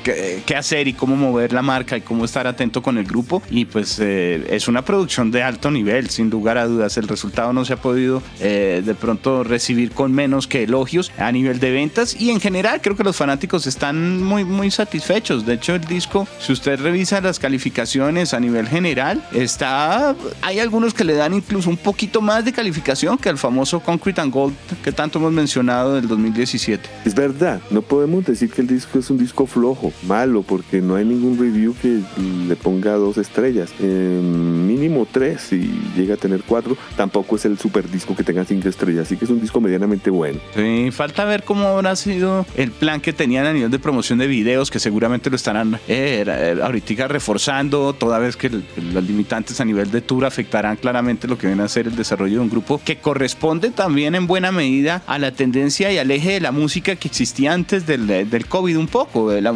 qué, 0.04 0.44
qué, 0.46 0.56
hacer 0.56 0.88
y 0.88 0.94
cómo 0.94 1.16
mover 1.16 1.54
la 1.54 1.62
marca 1.62 1.98
y 1.98 2.02
cómo 2.02 2.26
estar 2.26 2.48
atento 2.48 2.82
con 2.82 2.98
el 2.98 3.06
grupo. 3.06 3.42
Y 3.50 3.66
pues 3.66 4.00
eh, 4.00 4.48
es 4.50 4.68
una 4.68 4.84
producción 4.84 5.32
de 5.32 5.44
alto 5.44 5.72
nivel, 5.72 6.10
sin 6.10 6.30
lugar 6.30 6.58
a 6.58 6.66
dudas. 6.66 6.98
El 6.98 7.08
resultado 7.08 7.54
no 7.54 7.66
se 7.66 7.74
ha 7.74 7.78
podido 7.78 8.22
eh, 8.40 8.82
de 8.86 8.96
pronto 8.96 9.44
recibir 9.44 9.92
con 9.92 10.12
menos 10.12 10.48
que 10.48 10.64
elogios 10.64 11.12
a 11.18 11.32
nivel 11.32 11.60
de 11.60 11.72
ventas. 11.72 12.20
Y 12.20 12.32
en 12.32 12.40
general 12.40 12.82
creo 12.82 12.96
que 12.96 13.04
los 13.04 13.16
fanáticos 13.16 13.68
están 13.68 14.22
muy, 14.22 14.44
muy 14.44 14.72
satisfechos. 14.72 15.46
De 15.46 15.54
hecho, 15.54 15.76
el 15.76 15.86
disco, 15.86 16.28
si 16.40 16.54
usted 16.54 16.80
revisa 16.80 17.22
las 17.22 17.40
calificaciones 17.40 18.34
a 18.34 18.40
nivel 18.40 18.68
general, 18.68 19.24
está... 19.34 20.16
Hay 20.42 20.60
algunos 20.60 20.94
que 20.94 21.04
le 21.04 21.14
dan 21.14 21.34
incluso 21.34 21.70
un 21.70 21.78
poquito 21.78 22.22
más 22.22 22.46
de 22.46 22.54
calificación 22.54 23.18
que 23.18 23.30
el 23.30 23.38
famoso 23.38 23.80
Concrete 23.80 24.22
and 24.22 24.34
Gold 24.34 24.56
que 24.84 24.92
tanto 24.92 25.20
hemos 25.20 25.32
mencionado 25.32 25.96
del 25.96 26.08
2017. 26.08 26.90
Es 27.06 27.16
verdad, 27.16 27.62
no 27.70 27.82
podemos 27.82 28.26
decir 28.26 28.50
que 28.52 28.62
el 28.62 28.68
disco 28.68 29.00
es 29.00 29.10
un 29.10 29.18
disco 29.18 29.46
flojo, 29.46 29.71
malo, 30.08 30.44
porque 30.44 30.82
no 30.82 30.96
hay 30.96 31.06
ningún 31.06 31.38
review 31.40 31.76
que 31.82 32.02
le 32.48 32.56
ponga 32.56 32.94
dos 32.94 33.18
estrellas. 33.18 33.74
mínimo 33.80 35.08
tres 35.12 35.52
y 35.54 35.72
llega 35.96 36.14
a 36.16 36.18
tener 36.18 36.44
cuatro. 36.46 36.78
Tampoco 36.96 37.36
es 37.36 37.46
el 37.46 37.58
super 37.58 37.90
disco 37.90 38.16
que 38.16 38.24
tenga 38.24 38.46
cinco 38.46 38.70
estrellas, 38.70 39.08
así 39.08 39.18
que 39.18 39.26
es 39.26 39.32
un 39.32 39.42
disco 39.42 39.60
medianamente 39.60 40.10
bueno. 40.10 40.40
Sí, 40.56 40.90
falta 40.92 41.26
ver 41.26 41.44
cómo 41.44 41.68
habrá 41.68 41.96
sido 41.96 42.46
el 42.56 42.72
plan 42.72 43.02
que 43.02 43.14
tenían 43.14 43.46
a 43.46 43.54
nivel 43.54 43.72
de 43.72 43.80
promoción 43.80 44.20
de 44.20 44.28
videos, 44.28 44.70
que 44.70 44.80
seguramente 44.80 45.30
lo 45.30 45.36
estarán 45.36 45.76
eh, 45.88 46.24
eh, 46.28 46.60
ahorita 46.62 46.92
reforzando, 47.08 47.94
toda 47.94 48.20
vez 48.20 48.36
que 48.36 48.50
los 48.50 49.04
limitantes 49.04 49.62
a 49.62 49.66
nivel 49.66 49.92
de 49.92 50.02
tour 50.02 50.26
afectarán 50.26 50.76
claramente 50.76 51.28
lo 51.28 51.38
que 51.38 51.48
viene 51.48 51.64
a 51.64 51.68
ser 51.68 51.88
el 51.88 51.96
desarrollo 51.96 52.36
de 52.36 52.40
un 52.42 52.50
grupo 52.50 52.82
que 52.84 52.98
corresponde 52.98 53.70
también 53.70 54.16
en 54.16 54.28
buena 54.28 54.52
medida 54.52 55.02
a 55.08 55.18
la 55.20 55.32
tendencia 55.32 55.92
y 55.92 55.98
al 55.98 56.12
eje 56.12 56.34
de 56.34 56.42
la 56.42 56.52
música 56.52 56.96
que 56.96 57.08
existía 57.08 57.54
antes 57.54 57.88
del, 57.88 58.08
del 58.08 58.46
COVID 58.46 58.78
un 58.78 58.88
poco. 58.88 59.32
La 59.32 59.52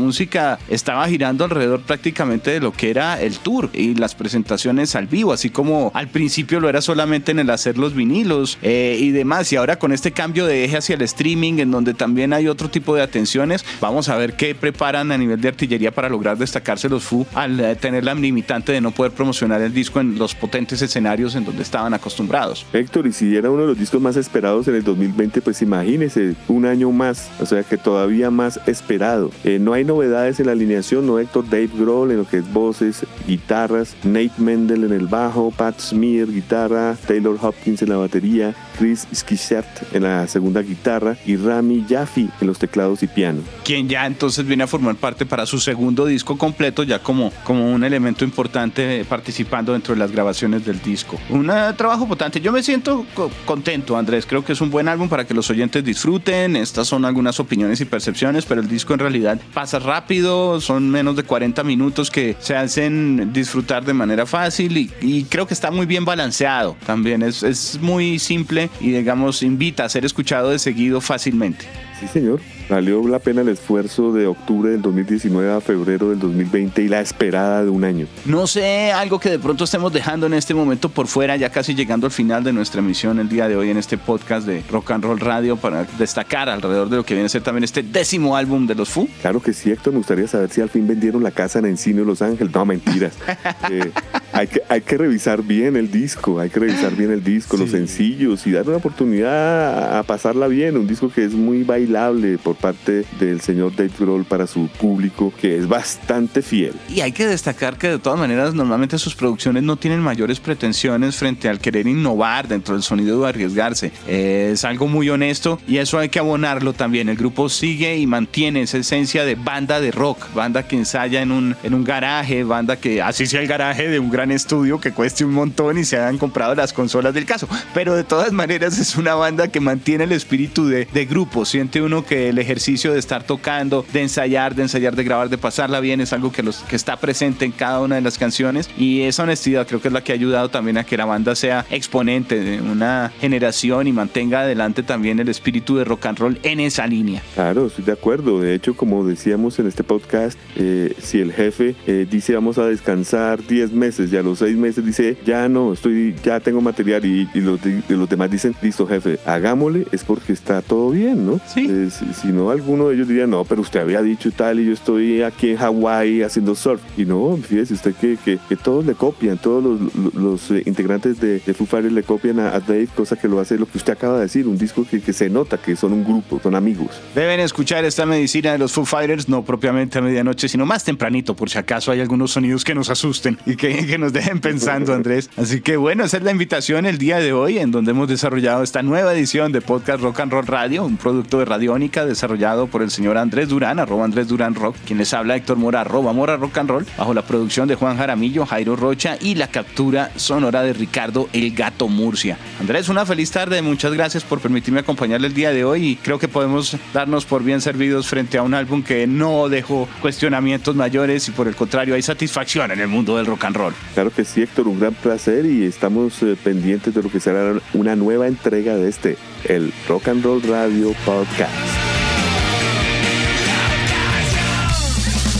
estaba 0.69 1.07
girando 1.07 1.45
alrededor 1.45 1.81
prácticamente 1.81 2.51
de 2.51 2.59
lo 2.59 2.71
que 2.71 2.89
era 2.89 3.21
el 3.21 3.37
tour 3.39 3.69
y 3.73 3.95
las 3.95 4.15
presentaciones 4.15 4.95
al 4.95 5.07
vivo, 5.07 5.33
así 5.33 5.49
como 5.49 5.91
al 5.93 6.07
principio 6.07 6.59
lo 6.59 6.69
era 6.69 6.81
solamente 6.81 7.31
en 7.31 7.39
el 7.39 7.49
hacer 7.49 7.77
los 7.77 7.93
vinilos 7.93 8.57
eh, 8.61 8.97
y 8.99 9.11
demás. 9.11 9.51
Y 9.53 9.55
ahora 9.55 9.77
con 9.77 9.91
este 9.91 10.11
cambio 10.11 10.45
de 10.45 10.65
eje 10.65 10.77
hacia 10.77 10.95
el 10.95 11.01
streaming, 11.03 11.59
en 11.59 11.71
donde 11.71 11.93
también 11.93 12.33
hay 12.33 12.47
otro 12.47 12.69
tipo 12.69 12.95
de 12.95 13.01
atenciones, 13.01 13.63
vamos 13.79 14.09
a 14.09 14.17
ver 14.17 14.35
qué 14.35 14.55
preparan 14.55 15.11
a 15.11 15.17
nivel 15.17 15.39
de 15.39 15.47
artillería 15.47 15.91
para 15.91 16.09
lograr 16.09 16.37
destacarse 16.37 16.89
los 16.89 17.03
FU 17.03 17.25
al 17.33 17.59
eh, 17.59 17.75
tener 17.75 18.03
la 18.03 18.15
limitante 18.15 18.71
de 18.71 18.81
no 18.81 18.91
poder 18.91 19.11
promocionar 19.11 19.61
el 19.61 19.73
disco 19.73 19.99
en 19.99 20.17
los 20.17 20.35
potentes 20.35 20.81
escenarios 20.81 21.35
en 21.35 21.45
donde 21.45 21.63
estaban 21.63 21.93
acostumbrados. 21.93 22.65
Héctor, 22.73 23.07
y 23.07 23.13
si 23.13 23.35
era 23.35 23.49
uno 23.49 23.61
de 23.61 23.67
los 23.67 23.77
discos 23.77 24.01
más 24.01 24.15
esperados 24.15 24.67
en 24.67 24.75
el 24.75 24.83
2020, 24.83 25.41
pues 25.41 25.61
imagínese, 25.61 26.35
un 26.47 26.65
año 26.65 26.91
más, 26.91 27.29
o 27.39 27.45
sea 27.45 27.63
que 27.63 27.77
todavía 27.77 28.31
más 28.31 28.59
esperado. 28.65 29.31
Eh, 29.43 29.59
no 29.59 29.73
hay 29.73 29.83
novedades 29.95 30.41
en 30.41 30.47
la 30.47 30.51
alineación, 30.51 31.07
no 31.07 31.19
Héctor 31.19 31.45
Dave 31.45 31.69
Grohl 31.73 32.11
en 32.11 32.17
lo 32.17 32.27
que 32.27 32.37
es 32.37 32.53
voces, 32.53 33.05
guitarras, 33.25 33.95
Nate 34.03 34.33
Mendel 34.37 34.83
en 34.83 34.91
el 34.91 35.07
bajo, 35.07 35.51
Pat 35.51 35.79
Smear 35.79 36.27
guitarra, 36.27 36.97
Taylor 37.07 37.37
Hopkins 37.41 37.81
en 37.81 37.89
la 37.89 37.97
batería, 37.97 38.53
Chris 38.77 39.07
Skishert 39.13 39.93
en 39.93 40.03
la 40.03 40.27
segunda 40.27 40.61
guitarra 40.61 41.17
y 41.25 41.35
Rami 41.35 41.85
Jaffe 41.87 42.27
en 42.39 42.47
los 42.47 42.59
teclados 42.59 43.03
y 43.03 43.07
piano. 43.07 43.41
Quien 43.63 43.87
ya 43.87 44.05
entonces 44.05 44.45
viene 44.45 44.63
a 44.63 44.67
formar 44.67 44.95
parte 44.95 45.25
para 45.25 45.45
su 45.45 45.59
segundo 45.59 46.05
disco 46.05 46.37
completo, 46.37 46.83
ya 46.83 46.99
como, 46.99 47.31
como 47.43 47.71
un 47.71 47.83
elemento 47.83 48.23
importante 48.23 49.05
participando 49.05 49.73
dentro 49.73 49.93
de 49.93 49.99
las 49.99 50.11
grabaciones 50.11 50.65
del 50.65 50.81
disco. 50.81 51.19
Un 51.29 51.49
eh, 51.49 51.73
trabajo 51.77 52.07
potente. 52.07 52.41
Yo 52.41 52.51
me 52.51 52.63
siento 52.63 53.05
contento, 53.45 53.97
Andrés. 53.97 54.25
Creo 54.25 54.43
que 54.43 54.53
es 54.53 54.61
un 54.61 54.69
buen 54.69 54.87
álbum 54.87 55.09
para 55.09 55.25
que 55.25 55.33
los 55.33 55.49
oyentes 55.49 55.83
disfruten. 55.83 56.55
Estas 56.55 56.87
son 56.87 57.05
algunas 57.05 57.39
opiniones 57.39 57.81
y 57.81 57.85
percepciones, 57.85 58.45
pero 58.45 58.61
el 58.61 58.67
disco 58.67 58.93
en 58.93 58.99
realidad 58.99 59.39
pasa 59.53 59.79
rápido, 59.79 60.59
son 60.61 60.89
menos 60.89 61.15
de 61.15 61.23
40 61.23 61.63
minutos 61.63 62.11
que 62.11 62.35
se 62.39 62.55
hacen 62.55 63.31
disfrutar 63.33 63.85
de 63.85 63.93
manera 63.93 64.25
fácil 64.25 64.77
y, 64.77 65.25
creo 65.25 65.47
que 65.47 65.53
está 65.53 65.71
muy 65.71 65.85
bien 65.85 66.05
balanceado 66.05 66.77
también. 66.85 67.21
Es, 67.21 67.43
es 67.43 67.79
muy 67.81 68.19
simple 68.19 68.64
y 68.79 68.91
digamos 68.91 69.43
invita 69.43 69.85
a 69.85 69.89
ser 69.89 70.05
escuchado 70.05 70.49
de 70.49 70.59
seguido 70.59 71.01
fácilmente. 71.01 71.65
Sí, 71.99 72.07
señor. 72.07 72.41
Valió 72.67 73.07
la 73.07 73.19
pena 73.19 73.41
el 73.41 73.49
esfuerzo 73.49 74.11
de 74.11 74.25
octubre 74.25 74.71
del 74.71 74.81
2019 74.81 75.53
a 75.53 75.61
febrero 75.61 76.09
del 76.09 76.19
2020 76.19 76.81
y 76.81 76.87
la 76.87 76.99
esperada 76.99 77.63
de 77.63 77.69
un 77.69 77.83
año. 77.83 78.07
No 78.25 78.47
sé, 78.47 78.91
algo 78.91 79.19
que 79.19 79.29
de 79.29 79.37
pronto 79.37 79.65
estemos 79.65 79.93
dejando 79.93 80.25
en 80.25 80.33
este 80.33 80.53
momento 80.53 80.89
por 80.89 81.07
fuera, 81.07 81.35
ya 81.35 81.49
casi 81.49 81.75
llegando 81.75 82.07
al 82.07 82.11
final 82.11 82.43
de 82.43 82.53
nuestra 82.53 82.81
emisión 82.81 83.19
el 83.19 83.29
día 83.29 83.47
de 83.47 83.55
hoy 83.55 83.69
en 83.69 83.77
este 83.77 83.97
podcast 83.97 84.47
de 84.47 84.63
Rock 84.71 84.91
and 84.91 85.03
Roll 85.03 85.19
Radio 85.19 85.57
para 85.57 85.85
destacar 85.99 86.49
alrededor 86.49 86.89
de 86.89 86.97
lo 86.97 87.05
que 87.05 87.13
viene 87.13 87.27
a 87.27 87.29
ser 87.29 87.43
también 87.43 87.63
este 87.63 87.83
décimo 87.83 88.35
álbum 88.35 88.65
de 88.65 88.73
los 88.73 88.89
Foo. 88.89 89.07
Claro 89.21 89.41
que 89.41 89.53
sí, 89.53 89.69
Héctor, 89.69 89.93
me 89.93 89.99
gustaría 89.99 90.27
saber 90.27 90.49
si 90.49 90.61
al 90.61 90.69
fin 90.69 90.87
vendieron 90.87 91.21
la 91.21 91.31
casa 91.31 91.59
en 91.59 91.65
Encino 91.65 92.03
Los 92.03 92.21
Ángeles. 92.21 92.53
No, 92.53 92.65
mentiras. 92.65 93.13
Eh, 93.71 93.91
hay, 94.31 94.47
que, 94.47 94.61
hay 94.69 94.81
que 94.81 94.97
revisar 94.97 95.41
bien 95.41 95.75
el 95.75 95.89
disco, 95.89 96.39
hay 96.39 96.49
que 96.49 96.59
revisar 96.59 96.95
bien 96.95 97.11
el 97.11 97.23
disco, 97.23 97.57
los 97.57 97.71
sencillos 97.71 98.45
y 98.45 98.51
dar 98.51 98.67
una 98.67 98.77
oportunidad 98.77 99.97
a 99.97 100.03
pasarla 100.03 100.47
bien. 100.47 100.77
Un 100.77 100.87
disco 100.87 101.09
que 101.09 101.25
es 101.25 101.33
muy 101.33 101.63
bailable 101.63 102.37
por 102.37 102.54
parte 102.55 103.05
del 103.19 103.41
señor 103.41 103.75
Dave 103.75 103.91
Grohl 103.99 104.25
para 104.25 104.47
su 104.47 104.67
público, 104.67 105.33
que 105.39 105.57
es 105.57 105.67
bastante 105.67 106.41
fiel. 106.41 106.73
Y 106.89 107.01
hay 107.01 107.11
que 107.11 107.25
destacar 107.27 107.77
que 107.77 107.89
de 107.89 107.99
todas 107.99 108.19
maneras 108.19 108.53
normalmente 108.53 108.97
sus 108.97 109.15
producciones 109.15 109.63
no 109.63 109.77
tienen 109.77 109.99
mayores 109.99 110.39
pretensiones 110.39 111.15
frente 111.15 111.49
al 111.49 111.59
querer 111.59 111.87
innovar 111.87 112.47
dentro 112.47 112.73
del 112.73 112.83
sonido 112.83 113.21
de 113.21 113.29
arriesgarse. 113.29 113.91
Es 114.07 114.63
algo 114.65 114.87
muy 114.87 115.09
honesto 115.09 115.59
y 115.67 115.77
eso 115.77 115.99
hay 115.99 116.09
que 116.09 116.19
abonarlo 116.19 116.73
también. 116.73 117.09
El 117.09 117.17
grupo 117.17 117.49
sigue 117.49 117.97
y 117.97 118.07
mantiene 118.07 118.61
esa 118.61 118.77
esencia 118.77 119.25
de 119.25 119.35
banda 119.35 119.79
de 119.79 119.91
rock, 119.91 120.33
banda 120.33 120.67
que 120.67 120.75
ensaya 120.75 121.21
en 121.21 121.31
un, 121.31 121.55
en 121.63 121.73
un 121.73 121.83
garaje, 121.83 122.43
banda 122.43 122.77
que 122.77 123.01
así 123.01 123.25
sea 123.25 123.41
el 123.41 123.47
garaje 123.47 123.87
de 123.87 123.99
un 123.99 124.09
gran 124.09 124.31
estudio 124.31 124.79
que 124.79 124.91
cueste 124.91 125.25
un 125.25 125.33
montón 125.33 125.77
y 125.77 125.85
se 125.85 125.97
hayan 125.97 126.17
comprado 126.17 126.55
las 126.55 126.73
consolas 126.73 127.13
del 127.13 127.25
caso. 127.25 127.47
Pero 127.73 127.95
de 127.95 128.03
todas 128.03 128.31
maneras 128.31 128.77
es 128.79 128.95
una 128.95 129.15
banda 129.15 129.47
que 129.47 129.59
mantiene 129.59 130.05
el 130.05 130.11
espíritu 130.11 130.67
de, 130.67 130.85
de 130.85 131.05
grupo. 131.05 131.45
Siente 131.45 131.81
uno 131.81 132.05
que 132.05 132.29
el 132.29 132.37
ejercicio 132.45 132.93
de 132.93 132.99
estar 132.99 133.23
tocando, 133.23 133.85
de 133.91 134.01
ensayar, 134.03 134.55
de 134.55 134.63
ensayar, 134.63 134.95
de 134.95 135.03
grabar, 135.03 135.29
de 135.29 135.37
pasarla 135.37 135.79
bien, 135.79 135.99
es 135.99 136.13
algo 136.13 136.31
que, 136.31 136.43
los, 136.43 136.57
que 136.59 136.75
está 136.75 136.97
presente 136.97 137.43
en 137.45 137.51
cada 137.51 137.81
una 137.81 137.95
de 137.95 138.01
las 138.01 138.17
canciones 138.17 138.69
y 138.77 139.01
esa 139.01 139.23
honestidad 139.23 139.67
creo 139.67 139.81
que 139.81 139.87
es 139.87 139.93
la 139.93 140.03
que 140.03 140.11
ha 140.11 140.15
ayudado 140.15 140.49
también 140.49 140.77
a 140.77 140.83
que 140.83 140.95
la 140.95 141.05
banda 141.05 141.35
sea 141.35 141.65
exponente 141.71 142.39
de 142.39 142.61
una 142.61 143.11
generación 143.19 143.87
y 143.87 143.91
mantenga 143.91 144.41
adelante 144.41 144.83
también 144.83 145.19
el 145.19 145.29
espíritu 145.29 145.75
de 145.77 145.83
rock 145.83 146.05
and 146.05 146.19
roll 146.19 146.39
en 146.43 146.59
esa 146.59 146.85
línea. 146.85 147.21
Claro, 147.33 147.67
estoy 147.67 147.83
de 147.83 147.91
acuerdo. 147.91 148.39
De 148.39 148.53
hecho, 148.53 148.75
como 148.75 149.05
decíamos 149.05 149.57
en 149.59 149.67
este 149.67 149.83
podcast, 149.83 150.37
eh, 150.55 150.93
si 150.99 151.19
el 151.19 151.33
jefe 151.33 151.75
eh, 151.87 152.05
dice 152.09 152.35
vamos 152.35 152.57
a 152.57 152.67
descansar 152.67 153.45
10 153.45 153.71
meses 153.71 154.13
y 154.13 154.17
a 154.17 154.21
los 154.21 154.39
6 154.39 154.55
meses 154.57 154.85
dice 154.85 155.17
ya 155.25 155.49
no, 155.49 155.73
estoy, 155.73 156.15
ya 156.23 156.39
tengo 156.39 156.61
material 156.61 157.03
y, 157.05 157.27
los, 157.35 157.59
los, 157.89 158.09
demás 158.09 158.29
dicen 158.29 158.55
listo 158.61 158.85
jefe, 158.87 159.19
hagámosle, 159.25 159.87
es 159.91 160.03
porque 160.03 160.33
está 160.33 160.61
todo 160.61 160.91
bien, 160.91 161.25
¿no? 161.25 161.39
Sí. 161.47 161.89
si 161.89 162.27
no, 162.35 162.51
alguno 162.51 162.89
de 162.89 162.95
ellos 162.95 163.07
diría, 163.07 163.25
no, 163.25 163.43
pero 163.45 163.61
usted 163.61 163.79
había 163.79 164.01
dicho 164.01 164.29
tal 164.31 164.59
y 164.59 164.65
yo 164.65 164.73
estoy 164.73 165.21
aquí 165.21 165.51
en 165.51 165.57
Hawái 165.57 166.21
haciendo 166.21 166.53
surf. 166.53 166.81
Y 166.97 167.05
no, 167.05 167.37
fíjese 167.37 167.73
usted 167.73 167.95
que, 167.95 168.17
que, 168.17 168.55
todos 168.55 168.85
le 168.85 168.93
copian, 168.93 169.37
todos 169.37 169.63
los, 169.63 170.13
los 170.13 170.51
eh, 170.51 170.63
integrantes 170.65 171.19
de, 171.19 171.39
de, 171.39 171.53
Foo 171.53 171.65
Fighters 171.65 171.93
le 171.93 172.03
copian 172.03 172.39
a, 172.39 172.59
Dave, 172.59 172.87
cosa 172.95 173.15
que 173.15 173.27
lo 173.27 173.39
hace 173.39 173.57
lo 173.57 173.65
que 173.65 173.77
usted 173.77 173.93
acaba 173.93 174.15
de 174.15 174.23
decir, 174.23 174.47
un 174.47 174.57
disco 174.57 174.85
que, 174.89 175.01
que, 175.01 175.13
se 175.13 175.29
nota 175.29 175.57
que 175.57 175.75
son 175.75 175.93
un 175.93 176.03
grupo, 176.03 176.39
son 176.41 176.55
amigos. 176.55 176.89
Deben 177.13 177.39
escuchar 177.39 177.85
esta 177.85 178.05
medicina 178.05 178.51
de 178.51 178.57
los 178.57 178.73
Foo 178.73 178.85
Fighters, 178.85 179.29
no 179.29 179.43
propiamente 179.43 179.99
a 179.99 180.01
medianoche, 180.01 180.47
sino 180.49 180.65
más 180.65 180.83
tempranito, 180.83 181.35
por 181.35 181.49
si 181.49 181.57
acaso 181.57 181.91
hay 181.91 182.01
algunos 182.01 182.31
sonidos 182.31 182.63
que 182.63 182.75
nos 182.75 182.89
asusten 182.89 183.37
y 183.45 183.55
que, 183.55 183.85
que 183.85 183.97
nos 183.97 184.13
dejen 184.13 184.39
pensando, 184.39 184.93
Andrés. 184.93 185.29
Así 185.37 185.61
que 185.61 185.77
bueno, 185.77 186.03
esa 186.03 186.17
es 186.17 186.23
la 186.23 186.31
invitación 186.31 186.85
el 186.85 186.97
día 186.97 187.19
de 187.19 187.33
hoy, 187.33 187.59
en 187.59 187.71
donde 187.71 187.91
hemos 187.91 188.07
desarrollado 188.07 188.63
esta 188.63 188.81
nueva 188.81 189.13
edición 189.13 189.51
de 189.51 189.61
Podcast 189.61 190.01
Rock 190.01 190.19
and 190.19 190.31
Roll 190.31 190.47
Radio, 190.47 190.85
un 190.85 190.97
producto 190.97 191.39
de 191.39 191.45
Radiónica 191.45 192.05
desarrollado 192.05 192.24
por 192.71 192.81
el 192.81 192.91
señor 192.91 193.17
Andrés 193.17 193.49
Durán, 193.49 193.79
arroba 193.79 194.03
Andrés 194.03 194.27
Durán 194.27 194.55
Rock, 194.55 194.75
quien 194.85 194.97
les 194.97 195.13
habla 195.13 195.35
Héctor 195.35 195.57
Mora, 195.57 195.81
arroba 195.81 196.11
Mora 196.11 196.37
Rock 196.37 196.57
and 196.57 196.69
Roll, 196.69 196.85
bajo 196.97 197.13
la 197.13 197.21
producción 197.21 197.67
de 197.67 197.75
Juan 197.75 197.97
Jaramillo, 197.97 198.45
Jairo 198.45 198.75
Rocha 198.75 199.17
y 199.21 199.35
la 199.35 199.47
captura 199.47 200.11
sonora 200.15 200.63
de 200.63 200.73
Ricardo 200.73 201.29
El 201.33 201.53
Gato 201.53 201.87
Murcia. 201.87 202.37
Andrés, 202.59 202.89
una 202.89 203.05
feliz 203.05 203.31
tarde, 203.31 203.61
muchas 203.61 203.93
gracias 203.93 204.23
por 204.23 204.39
permitirme 204.39 204.79
acompañarle 204.79 205.27
el 205.27 205.33
día 205.33 205.51
de 205.51 205.63
hoy 205.63 205.87
y 205.87 205.95
creo 205.97 206.19
que 206.19 206.27
podemos 206.27 206.77
darnos 206.93 207.25
por 207.25 207.43
bien 207.43 207.61
servidos 207.61 208.07
frente 208.07 208.37
a 208.37 208.43
un 208.43 208.53
álbum 208.53 208.83
que 208.83 209.07
no 209.07 209.47
dejó 209.47 209.87
cuestionamientos 210.01 210.75
mayores 210.75 211.27
y 211.27 211.31
por 211.31 211.47
el 211.47 211.55
contrario 211.55 211.95
hay 211.95 212.01
satisfacción 212.01 212.71
en 212.71 212.79
el 212.79 212.87
mundo 212.87 213.17
del 213.17 213.25
rock 213.25 213.45
and 213.45 213.55
roll. 213.55 213.73
Claro 213.93 214.11
que 214.11 214.25
sí, 214.25 214.41
Héctor, 214.41 214.67
un 214.67 214.79
gran 214.79 214.93
placer 214.93 215.45
y 215.45 215.63
estamos 215.63 216.21
eh, 216.23 216.35
pendientes 216.43 216.93
de 216.93 217.03
lo 217.03 217.09
que 217.09 217.19
será 217.19 217.53
una 217.73 217.95
nueva 217.95 218.27
entrega 218.27 218.75
de 218.75 218.89
este, 218.89 219.17
el 219.45 219.71
Rock 219.87 220.07
and 220.09 220.23
Roll 220.23 220.41
Radio 220.43 220.93
Podcast. 221.05 221.84